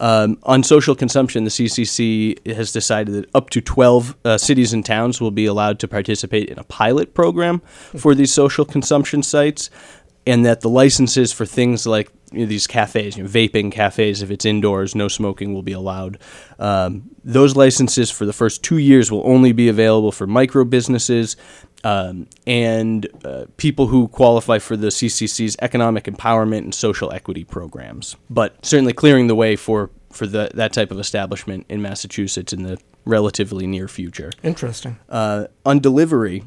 Um, 0.02 0.40
on 0.44 0.64
social 0.64 0.96
consumption, 0.96 1.44
the 1.44 1.52
CCC 1.52 2.54
has 2.56 2.72
decided 2.72 3.14
that 3.14 3.30
up 3.36 3.52
to 3.52 3.62
12 3.62 4.18
uh, 4.26 4.38
cities 4.40 4.74
and 4.74 4.84
towns 4.84 5.22
will 5.22 5.30
be 5.30 5.46
allowed 5.46 5.78
to 5.80 5.88
participate 5.88 6.50
in 6.50 6.58
a 6.58 6.64
pilot 6.64 7.14
program 7.14 7.60
for 7.96 8.16
these 8.16 8.34
social 8.34 8.66
consumption 8.66 9.22
sites, 9.22 9.70
and 10.26 10.44
that 10.44 10.62
the 10.62 10.70
licenses 10.70 11.32
for 11.32 11.46
things 11.46 11.86
like 11.86 12.10
you 12.32 12.40
know, 12.40 12.46
these 12.48 12.66
cafes, 12.66 13.16
you 13.16 13.24
know, 13.24 13.30
vaping 13.30 13.72
cafes, 13.72 14.24
if 14.24 14.32
it's 14.32 14.44
indoors, 14.44 14.96
no 14.96 15.08
smoking 15.08 15.54
will 15.54 15.62
be 15.62 15.72
allowed. 15.72 16.18
Um, 16.58 17.12
those 17.24 17.56
licenses 17.56 18.10
for 18.10 18.26
the 18.26 18.34
first 18.34 18.64
two 18.64 18.78
years 18.78 19.12
will 19.12 19.24
only 19.26 19.52
be 19.52 19.70
available 19.70 20.12
for 20.12 20.26
micro 20.26 20.64
businesses 20.64 21.36
um, 21.84 22.28
and 22.46 23.08
uh, 23.26 23.46
people 23.58 23.88
who 23.88 24.08
qualify 24.08 24.60
for 24.60 24.78
the 24.78 24.88
CCC's 24.88 25.56
economic 25.62 26.06
empowerment 26.06 26.60
and 26.60 26.76
social 26.76 27.12
equity 27.12 27.44
programs. 27.44 28.15
But 28.30 28.65
certainly 28.65 28.94
clearing 28.94 29.28
the 29.28 29.36
way 29.36 29.56
for 29.56 29.89
for 30.12 30.28
the, 30.28 30.52
that 30.56 30.74
type 30.74 30.91
of 30.91 31.00
establishment 31.00 31.65
in 31.70 31.82
Massachusetts 31.82 32.52
in 32.52 32.63
the 32.63 32.78
relatively 33.06 33.65
near 33.65 33.88
future. 33.88 34.30
Interesting. 34.44 35.00
Uh, 35.08 35.46
on 35.65 35.80
delivery, 35.80 36.44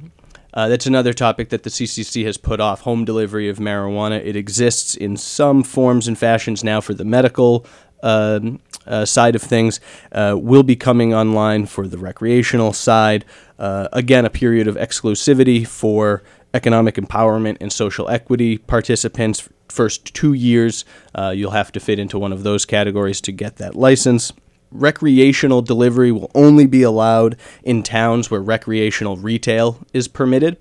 uh, 0.53 0.68
that's 0.68 0.87
another 0.87 1.12
topic 1.12 1.49
that 1.49 1.62
the 1.62 1.70
CCC 1.70 2.25
has 2.25 2.37
put 2.37 2.61
off 2.61 2.83
home 2.83 3.05
delivery 3.05 3.49
of 3.49 3.59
marijuana. 3.59 4.25
It 4.25 4.37
exists 4.37 4.94
in 4.94 5.16
some 5.16 5.62
forms 5.62 6.07
and 6.07 6.18
fashions 6.18 6.62
now 6.62 6.81
for 6.81 6.94
the 6.94 7.05
medical 7.05 7.66
um, 8.03 8.61
uh, 8.87 9.05
side 9.05 9.35
of 9.35 9.42
things, 9.42 9.81
uh, 10.12 10.37
will 10.38 10.62
be 10.62 10.77
coming 10.77 11.14
online 11.14 11.66
for 11.66 11.87
the 11.87 11.99
recreational 11.99 12.73
side. 12.73 13.25
Uh, 13.59 13.88
again, 13.92 14.25
a 14.25 14.31
period 14.31 14.66
of 14.66 14.77
exclusivity 14.77 15.66
for 15.66 16.23
economic 16.53 16.97
empowerment 16.97 17.57
and 17.61 17.73
social 17.73 18.09
equity 18.09 18.59
participants. 18.59 19.49
First 19.68 20.14
two 20.14 20.33
years, 20.35 20.85
uh, 21.14 21.33
you'll 21.35 21.51
have 21.51 21.73
to 21.73 21.81
fit 21.81 21.99
into 21.99 22.18
one 22.18 22.33
of 22.33 22.42
those 22.42 22.64
categories 22.64 23.20
to 23.23 23.33
get 23.33 23.57
that 23.57 23.75
license 23.75 24.33
recreational 24.75 25.62
delivery 25.62 26.12
will 26.12 26.31
only 26.35 26.66
be 26.66 26.83
allowed 26.83 27.37
in 27.62 27.83
towns 27.83 28.31
where 28.31 28.40
recreational 28.40 29.16
retail 29.16 29.79
is 29.92 30.09
permitted. 30.09 30.59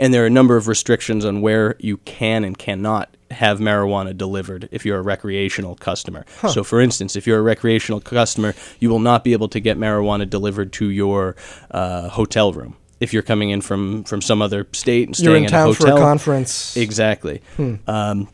And 0.00 0.14
there 0.14 0.22
are 0.24 0.26
a 0.26 0.30
number 0.30 0.56
of 0.56 0.66
restrictions 0.66 1.24
on 1.24 1.42
where 1.42 1.76
you 1.78 1.98
can 1.98 2.42
and 2.42 2.56
cannot 2.56 3.16
have 3.30 3.58
marijuana 3.60 4.16
delivered 4.16 4.68
if 4.72 4.84
you're 4.84 4.98
a 4.98 5.02
recreational 5.02 5.76
customer. 5.76 6.24
So, 6.48 6.64
for 6.64 6.80
instance, 6.80 7.16
if 7.16 7.26
you're 7.26 7.38
a 7.38 7.42
recreational 7.42 8.00
customer, 8.00 8.54
you 8.80 8.88
will 8.88 8.98
not 8.98 9.22
be 9.24 9.34
able 9.34 9.48
to 9.50 9.60
get 9.60 9.76
marijuana 9.76 10.28
delivered 10.28 10.72
to 10.74 10.88
your 10.88 11.36
uh, 11.70 12.08
hotel 12.08 12.52
room. 12.52 12.76
If 12.98 13.12
you're 13.12 13.22
coming 13.22 13.50
in 13.50 13.60
from, 13.60 14.04
from 14.04 14.20
some 14.22 14.42
other 14.42 14.66
state 14.72 15.06
and 15.06 15.14
staying 15.14 15.28
You're 15.28 15.36
in 15.36 15.44
a 15.44 15.48
town 15.48 15.74
for 15.74 15.86
hotel, 15.86 15.98
a 15.98 16.00
conference. 16.00 16.76
Exactly. 16.76 17.42
Um, 17.86 18.28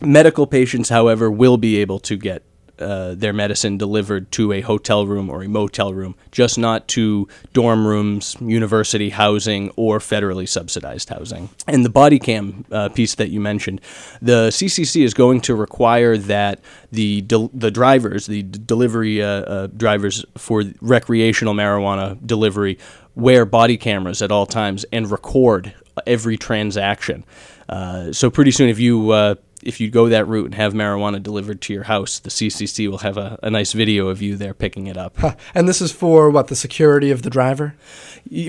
medical 0.00 0.46
patients, 0.46 0.88
however, 0.88 1.30
will 1.30 1.56
be 1.56 1.78
able 1.78 2.00
to 2.00 2.16
get 2.16 2.42
uh, 2.78 3.14
their 3.14 3.32
medicine 3.32 3.78
delivered 3.78 4.30
to 4.32 4.52
a 4.52 4.60
hotel 4.60 5.06
room 5.06 5.30
or 5.30 5.42
a 5.42 5.48
motel 5.48 5.94
room, 5.94 6.14
just 6.32 6.58
not 6.58 6.88
to 6.88 7.28
dorm 7.52 7.86
rooms, 7.86 8.36
university 8.40 9.10
housing, 9.10 9.70
or 9.76 9.98
federally 9.98 10.48
subsidized 10.48 11.08
housing. 11.08 11.50
And 11.66 11.84
the 11.84 11.90
body 11.90 12.18
cam 12.18 12.64
uh, 12.70 12.88
piece 12.88 13.14
that 13.16 13.30
you 13.30 13.40
mentioned, 13.40 13.80
the 14.20 14.48
CCC 14.48 15.04
is 15.04 15.14
going 15.14 15.40
to 15.42 15.54
require 15.54 16.16
that 16.16 16.60
the 16.90 17.20
del- 17.22 17.50
the 17.54 17.70
drivers, 17.70 18.26
the 18.26 18.42
d- 18.42 18.60
delivery 18.64 19.22
uh, 19.22 19.26
uh, 19.26 19.66
drivers 19.68 20.24
for 20.36 20.64
recreational 20.80 21.54
marijuana 21.54 22.18
delivery, 22.26 22.78
wear 23.14 23.44
body 23.44 23.76
cameras 23.76 24.22
at 24.22 24.32
all 24.32 24.46
times 24.46 24.84
and 24.92 25.10
record 25.10 25.74
every 26.06 26.36
transaction. 26.36 27.24
Uh, 27.68 28.12
so 28.12 28.30
pretty 28.30 28.50
soon, 28.50 28.68
if 28.68 28.78
you 28.78 29.36
if 29.64 29.80
you 29.80 29.90
go 29.90 30.08
that 30.08 30.28
route 30.28 30.46
and 30.46 30.54
have 30.54 30.74
marijuana 30.74 31.22
delivered 31.22 31.60
to 31.62 31.72
your 31.72 31.84
house, 31.84 32.18
the 32.18 32.30
CCC 32.30 32.88
will 32.88 32.98
have 32.98 33.16
a, 33.16 33.38
a 33.42 33.50
nice 33.50 33.72
video 33.72 34.08
of 34.08 34.22
you 34.22 34.36
there 34.36 34.54
picking 34.54 34.86
it 34.86 34.96
up. 34.96 35.16
Huh. 35.18 35.34
And 35.54 35.68
this 35.68 35.80
is 35.80 35.90
for 35.90 36.30
what 36.30 36.48
the 36.48 36.56
security 36.56 37.10
of 37.10 37.22
the 37.22 37.30
driver. 37.30 37.74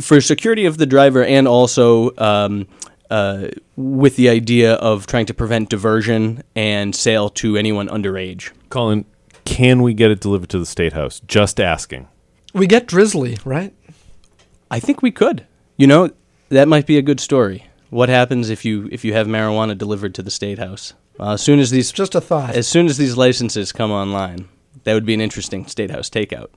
For 0.02 0.22
security 0.22 0.66
of 0.66 0.78
the 0.78 0.86
driver 0.86 1.24
and 1.24 1.48
also 1.48 2.16
um, 2.18 2.68
uh, 3.10 3.48
with 3.76 4.16
the 4.16 4.30
idea 4.30 4.74
of 4.74 5.08
trying 5.08 5.26
to 5.28 5.34
prevent 5.34 5.70
diversion 5.70 6.44
and 6.56 6.96
sale 6.96 7.30
to 7.30 7.58
anyone 7.58 7.88
underage. 7.88 8.52
Colin, 8.70 9.06
can 9.46 9.82
we 9.82 9.94
get 9.94 10.12
it 10.12 10.20
delivered 10.20 10.50
to 10.50 10.60
the 10.60 10.66
state 10.66 10.94
house? 10.94 11.22
Just 11.22 11.60
asking. 11.60 12.08
We 12.54 12.68
get 12.68 12.88
Drizly, 12.88 13.40
right? 13.46 13.74
I 14.72 14.80
think 14.80 15.02
we 15.02 15.12
could. 15.12 15.46
You 15.78 15.88
know, 15.88 16.10
that 16.50 16.68
might 16.68 16.86
be 16.86 16.98
a 16.98 17.02
good 17.02 17.20
story. 17.20 17.68
What 17.90 18.10
happens 18.10 18.50
if 18.50 18.66
you 18.66 18.90
if 18.92 19.06
you 19.06 19.14
have 19.14 19.28
marijuana 19.28 19.78
delivered 19.78 20.16
to 20.16 20.24
the 20.24 20.32
state 20.32 20.58
house? 20.58 20.94
Uh, 21.20 21.34
as 21.34 21.42
soon 21.42 21.60
as 21.60 21.72
these 21.72 21.92
Just 21.92 22.16
a 22.16 22.22
thought. 22.22 22.56
as 22.56 22.68
soon 22.68 22.88
as 22.88 22.98
these 22.98 23.16
licenses 23.18 23.72
come 23.72 23.92
online, 23.92 24.50
that 24.84 24.94
would 24.94 25.06
be 25.06 25.14
an 25.14 25.22
interesting 25.22 25.66
state 25.66 25.92
house 25.92 26.10
takeout. 26.10 26.50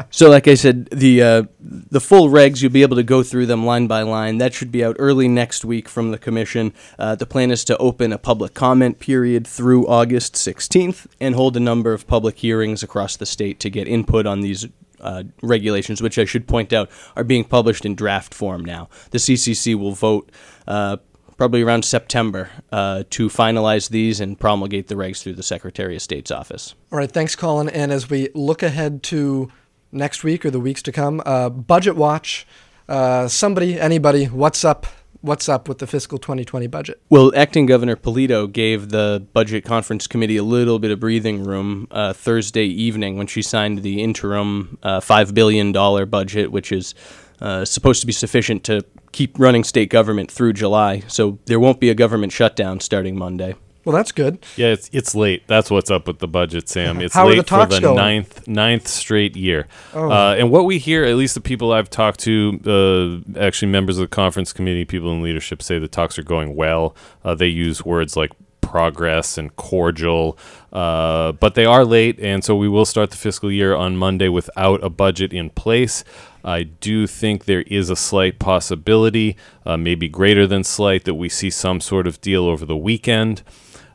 so, 0.10 0.28
like 0.28 0.48
I 0.48 0.54
said, 0.54 0.86
the 0.86 1.22
uh, 1.22 1.42
the 1.60 2.00
full 2.00 2.28
regs 2.28 2.62
you'll 2.62 2.72
be 2.72 2.82
able 2.82 2.96
to 2.96 3.02
go 3.02 3.22
through 3.22 3.46
them 3.46 3.64
line 3.64 3.86
by 3.86 4.02
line. 4.02 4.38
That 4.38 4.54
should 4.54 4.72
be 4.72 4.84
out 4.84 4.96
early 4.98 5.28
next 5.28 5.64
week 5.64 5.88
from 5.88 6.10
the 6.10 6.18
commission. 6.18 6.72
Uh, 6.98 7.14
the 7.14 7.26
plan 7.26 7.50
is 7.50 7.64
to 7.66 7.76
open 7.78 8.12
a 8.12 8.18
public 8.18 8.54
comment 8.54 8.98
period 8.98 9.46
through 9.46 9.86
August 9.86 10.34
16th 10.34 11.06
and 11.20 11.34
hold 11.34 11.56
a 11.56 11.60
number 11.60 11.92
of 11.92 12.06
public 12.06 12.38
hearings 12.38 12.82
across 12.82 13.16
the 13.16 13.26
state 13.26 13.60
to 13.60 13.70
get 13.70 13.86
input 13.86 14.26
on 14.26 14.40
these 14.40 14.66
uh, 15.00 15.24
regulations, 15.42 16.02
which 16.02 16.18
I 16.18 16.24
should 16.24 16.48
point 16.48 16.72
out 16.72 16.90
are 17.14 17.24
being 17.24 17.44
published 17.44 17.84
in 17.84 17.94
draft 17.94 18.34
form 18.34 18.64
now. 18.64 18.88
The 19.10 19.18
CCC 19.18 19.78
will 19.78 19.92
vote 19.92 20.32
uh, 20.66 20.96
probably 21.36 21.62
around 21.62 21.84
September 21.84 22.50
uh, 22.72 23.04
to 23.10 23.28
finalize 23.28 23.88
these 23.90 24.20
and 24.20 24.38
promulgate 24.38 24.88
the 24.88 24.94
regs 24.94 25.22
through 25.22 25.34
the 25.34 25.42
Secretary 25.42 25.96
of 25.96 26.02
State's 26.02 26.30
office. 26.30 26.74
All 26.92 26.98
right, 26.98 27.10
thanks, 27.10 27.34
Colin. 27.36 27.68
And 27.68 27.92
as 27.92 28.08
we 28.08 28.28
look 28.34 28.62
ahead 28.62 29.02
to 29.04 29.50
next 29.92 30.24
week 30.24 30.44
or 30.44 30.50
the 30.50 30.60
weeks 30.60 30.82
to 30.82 30.92
come, 30.92 31.22
uh, 31.24 31.48
budget 31.48 31.96
watch. 31.96 32.46
Uh, 32.88 33.28
somebody, 33.28 33.80
anybody, 33.80 34.26
what's 34.26 34.64
up? 34.64 34.86
What's 35.22 35.48
up 35.48 35.70
with 35.70 35.78
the 35.78 35.86
fiscal 35.86 36.18
2020 36.18 36.66
budget? 36.66 37.00
Well, 37.08 37.32
acting 37.34 37.64
Governor 37.64 37.96
Polito 37.96 38.46
gave 38.52 38.90
the 38.90 39.26
Budget 39.32 39.64
Conference 39.64 40.06
Committee 40.06 40.36
a 40.36 40.42
little 40.42 40.78
bit 40.78 40.90
of 40.90 41.00
breathing 41.00 41.44
room 41.44 41.88
uh, 41.90 42.12
Thursday 42.12 42.66
evening 42.66 43.16
when 43.16 43.26
she 43.26 43.40
signed 43.40 43.78
the 43.78 44.02
interim 44.02 44.76
uh, 44.82 45.00
$5 45.00 45.32
billion 45.32 45.72
budget, 46.10 46.52
which 46.52 46.70
is 46.70 46.94
uh, 47.40 47.64
supposed 47.64 48.00
to 48.00 48.06
be 48.06 48.12
sufficient 48.12 48.64
to 48.64 48.84
keep 49.12 49.38
running 49.38 49.64
state 49.64 49.90
government 49.90 50.30
through 50.30 50.52
July. 50.54 51.00
So 51.08 51.38
there 51.46 51.60
won't 51.60 51.80
be 51.80 51.90
a 51.90 51.94
government 51.94 52.32
shutdown 52.32 52.80
starting 52.80 53.16
Monday. 53.16 53.54
Well, 53.84 53.94
that's 53.94 54.12
good. 54.12 54.38
Yeah, 54.56 54.68
it's 54.68 54.88
it's 54.94 55.14
late. 55.14 55.42
That's 55.46 55.70
what's 55.70 55.90
up 55.90 56.06
with 56.06 56.18
the 56.18 56.26
budget, 56.26 56.70
Sam. 56.70 57.02
It's 57.02 57.12
How 57.14 57.24
are 57.26 57.30
late 57.30 57.36
the 57.36 57.42
talks 57.42 57.74
for 57.74 57.80
the 57.80 57.86
going? 57.88 57.96
ninth 57.96 58.48
ninth 58.48 58.88
straight 58.88 59.36
year. 59.36 59.66
Oh. 59.92 60.10
Uh, 60.10 60.34
and 60.38 60.50
what 60.50 60.64
we 60.64 60.78
hear, 60.78 61.04
at 61.04 61.16
least 61.16 61.34
the 61.34 61.42
people 61.42 61.70
I've 61.70 61.90
talked 61.90 62.20
to, 62.20 63.22
uh, 63.36 63.38
actually 63.38 63.70
members 63.70 63.98
of 63.98 64.08
the 64.08 64.14
conference 64.14 64.54
committee, 64.54 64.86
people 64.86 65.12
in 65.12 65.22
leadership, 65.22 65.62
say 65.62 65.78
the 65.78 65.86
talks 65.88 66.18
are 66.18 66.22
going 66.22 66.56
well. 66.56 66.96
Uh, 67.24 67.34
they 67.34 67.48
use 67.48 67.84
words 67.84 68.16
like 68.16 68.30
progress 68.74 69.38
and 69.38 69.54
cordial, 69.54 70.36
uh, 70.72 71.30
but 71.30 71.54
they 71.54 71.64
are 71.64 71.84
late, 71.84 72.18
and 72.18 72.42
so 72.42 72.56
we 72.56 72.68
will 72.68 72.84
start 72.84 73.12
the 73.12 73.16
fiscal 73.16 73.48
year 73.52 73.72
on 73.72 73.96
Monday 73.96 74.28
without 74.28 74.82
a 74.82 74.90
budget 74.90 75.32
in 75.32 75.48
place. 75.48 76.02
I 76.44 76.64
do 76.64 77.06
think 77.06 77.44
there 77.44 77.62
is 77.68 77.88
a 77.88 77.94
slight 77.94 78.40
possibility, 78.40 79.36
uh, 79.64 79.76
maybe 79.76 80.08
greater 80.08 80.44
than 80.44 80.64
slight, 80.64 81.04
that 81.04 81.14
we 81.14 81.28
see 81.28 81.50
some 81.50 81.80
sort 81.80 82.08
of 82.08 82.20
deal 82.20 82.46
over 82.46 82.66
the 82.66 82.76
weekend 82.76 83.44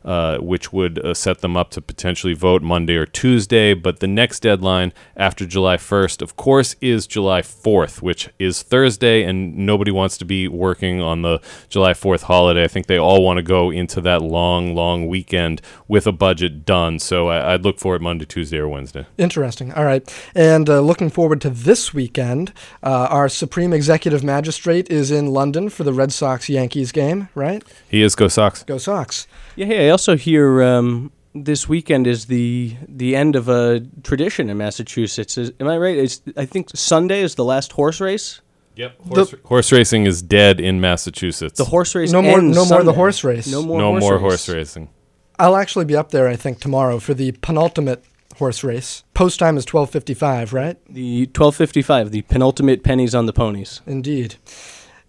uh, 0.03 0.37
which 0.37 0.71
would 0.71 0.99
uh, 0.99 1.13
set 1.13 1.39
them 1.41 1.57
up 1.57 1.69
to 1.71 1.81
potentially 1.81 2.33
vote 2.33 2.61
Monday 2.61 2.95
or 2.95 3.05
Tuesday. 3.05 3.73
But 3.73 3.99
the 3.99 4.07
next 4.07 4.41
deadline 4.41 4.93
after 5.15 5.45
July 5.45 5.77
1st, 5.77 6.21
of 6.21 6.35
course, 6.35 6.75
is 6.81 7.07
July 7.07 7.41
4th, 7.41 8.01
which 8.01 8.29
is 8.39 8.63
Thursday, 8.63 9.23
and 9.23 9.57
nobody 9.57 9.91
wants 9.91 10.17
to 10.19 10.25
be 10.25 10.47
working 10.47 11.01
on 11.01 11.21
the 11.21 11.41
July 11.69 11.93
4th 11.93 12.23
holiday. 12.23 12.63
I 12.63 12.67
think 12.67 12.87
they 12.87 12.99
all 12.99 13.23
want 13.23 13.37
to 13.37 13.43
go 13.43 13.69
into 13.69 14.01
that 14.01 14.21
long, 14.21 14.73
long 14.73 15.07
weekend 15.07 15.61
with 15.87 16.07
a 16.07 16.11
budget 16.11 16.65
done. 16.65 16.99
So 16.99 17.27
I, 17.27 17.53
I'd 17.53 17.63
look 17.63 17.79
for 17.79 17.95
it 17.95 18.01
Monday, 18.01 18.25
Tuesday, 18.25 18.57
or 18.57 18.67
Wednesday. 18.67 19.05
Interesting. 19.17 19.73
All 19.73 19.85
right. 19.85 20.03
And 20.35 20.69
uh, 20.69 20.81
looking 20.81 21.09
forward 21.09 21.41
to 21.41 21.49
this 21.49 21.93
weekend, 21.93 22.53
uh, 22.83 23.07
our 23.09 23.29
Supreme 23.29 23.73
Executive 23.73 24.23
Magistrate 24.23 24.89
is 24.89 25.11
in 25.11 25.27
London 25.27 25.69
for 25.69 25.83
the 25.83 25.93
Red 25.93 26.11
Sox 26.11 26.49
Yankees 26.49 26.91
game, 26.91 27.29
right? 27.35 27.63
He 27.89 28.01
is 28.01 28.15
Go 28.15 28.27
Sox. 28.27 28.63
Go 28.63 28.77
Sox. 28.77 29.27
Yeah, 29.59 29.65
hey, 29.65 29.87
I 29.87 29.89
also 29.89 30.15
hear 30.15 30.63
um, 30.63 31.11
this 31.35 31.67
weekend 31.67 32.07
is 32.07 32.27
the 32.27 32.77
the 32.87 33.13
end 33.13 33.35
of 33.35 33.49
a 33.49 33.81
tradition 34.03 34.49
in 34.49 34.57
Massachusetts. 34.57 35.37
Is, 35.37 35.51
am 35.59 35.67
I 35.67 35.77
right? 35.77 35.97
It's, 35.97 36.21
I 36.37 36.45
think 36.45 36.69
Sunday 36.73 37.19
is 37.19 37.35
the 37.35 37.43
last 37.43 37.73
horse 37.73 37.99
race. 37.99 38.39
Yep. 38.77 39.01
Horse, 39.01 39.35
horse 39.43 39.71
racing 39.73 40.05
is 40.05 40.21
dead 40.21 40.61
in 40.61 40.79
Massachusetts. 40.79 41.57
The 41.57 41.65
horse 41.65 41.93
race. 41.93 42.13
No 42.13 42.21
more- 42.21 42.39
ends 42.39 42.55
no 42.55 42.63
more 42.63 42.83
the 42.83 42.93
horse 42.93 43.25
race. 43.25 43.51
No 43.51 43.61
more. 43.61 43.79
no 43.79 43.91
horse 43.91 44.01
more 44.01 44.13
race. 44.13 44.21
horse 44.21 44.47
racing. 44.47 44.87
I'll 45.37 45.57
actually 45.57 45.83
be 45.83 45.95
up 45.97 46.11
there, 46.11 46.29
I 46.29 46.37
think, 46.37 46.61
tomorrow 46.61 46.97
for 46.99 47.13
the 47.13 47.33
penultimate 47.41 48.05
horse 48.37 48.63
race. 48.63 49.03
Post 49.13 49.39
time 49.39 49.57
is 49.57 49.65
12:55, 49.65 50.53
right? 50.53 50.77
The 50.87 51.25
twelve 51.25 51.57
fifty 51.57 51.81
five, 51.81 52.11
the 52.11 52.21
penultimate 52.21 52.81
pennies 52.81 53.13
on 53.13 53.25
the 53.25 53.33
ponies. 53.33 53.81
Indeed. 53.85 54.35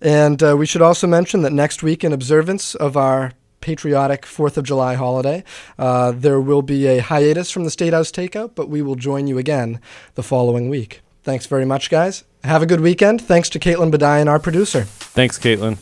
And 0.01 0.43
uh, 0.43 0.57
we 0.57 0.67
should 0.67 0.83
also 0.83 1.07
mention 1.07 1.43
that 1.43 1.53
next 1.53 1.85
week, 1.85 2.03
in 2.03 2.13
observance 2.13 2.75
of 2.75 2.97
our 2.97 3.33
patriotic 3.61 4.27
Fourth 4.27 4.57
of 4.57 4.65
July 4.65 4.95
holiday, 4.95 5.45
uh, 5.79 6.13
there 6.13 6.41
will 6.41 6.63
be 6.63 6.87
a 6.87 6.99
hiatus 6.99 7.51
from 7.51 7.65
the 7.65 7.71
State 7.71 7.93
House 7.93 8.11
Takeout, 8.11 8.55
but 8.55 8.69
we 8.69 8.83
will 8.83 8.97
join 8.97 9.27
you 9.27 9.39
again 9.39 9.81
the 10.15 10.23
following 10.23 10.69
week. 10.69 11.01
Thanks 11.23 11.47
very 11.47 11.65
much, 11.65 11.91
guys. 11.91 12.25
Have 12.45 12.63
a 12.63 12.67
good 12.67 12.81
weekend. 12.81 13.21
Thanks 13.21 13.49
to 13.51 13.59
Caitlin 13.59 13.93
Badian, 13.93 14.27
our 14.29 14.39
producer. 14.39 14.85
Thanks, 14.85 15.39
Caitlin. 15.39 15.77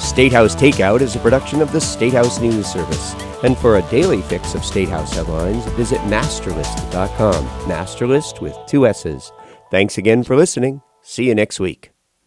State 0.00 0.32
House 0.32 0.54
Takeout 0.56 1.00
is 1.00 1.14
a 1.14 1.18
production 1.18 1.60
of 1.60 1.72
the 1.72 1.80
State 1.80 2.14
House 2.14 2.40
News 2.40 2.66
Service. 2.66 3.14
And 3.42 3.56
for 3.56 3.76
a 3.76 3.82
daily 3.90 4.22
fix 4.22 4.54
of 4.54 4.64
State 4.64 4.88
House 4.88 5.12
headlines, 5.14 5.64
visit 5.72 5.98
massterlist.com. 6.00 7.46
MASSterList 7.68 8.40
with 8.40 8.56
two 8.66 8.86
S's. 8.86 9.32
Thanks 9.70 9.98
again 9.98 10.22
for 10.22 10.36
listening. 10.36 10.82
See 11.02 11.24
you 11.24 11.34
next 11.34 11.60
week. 11.60 11.90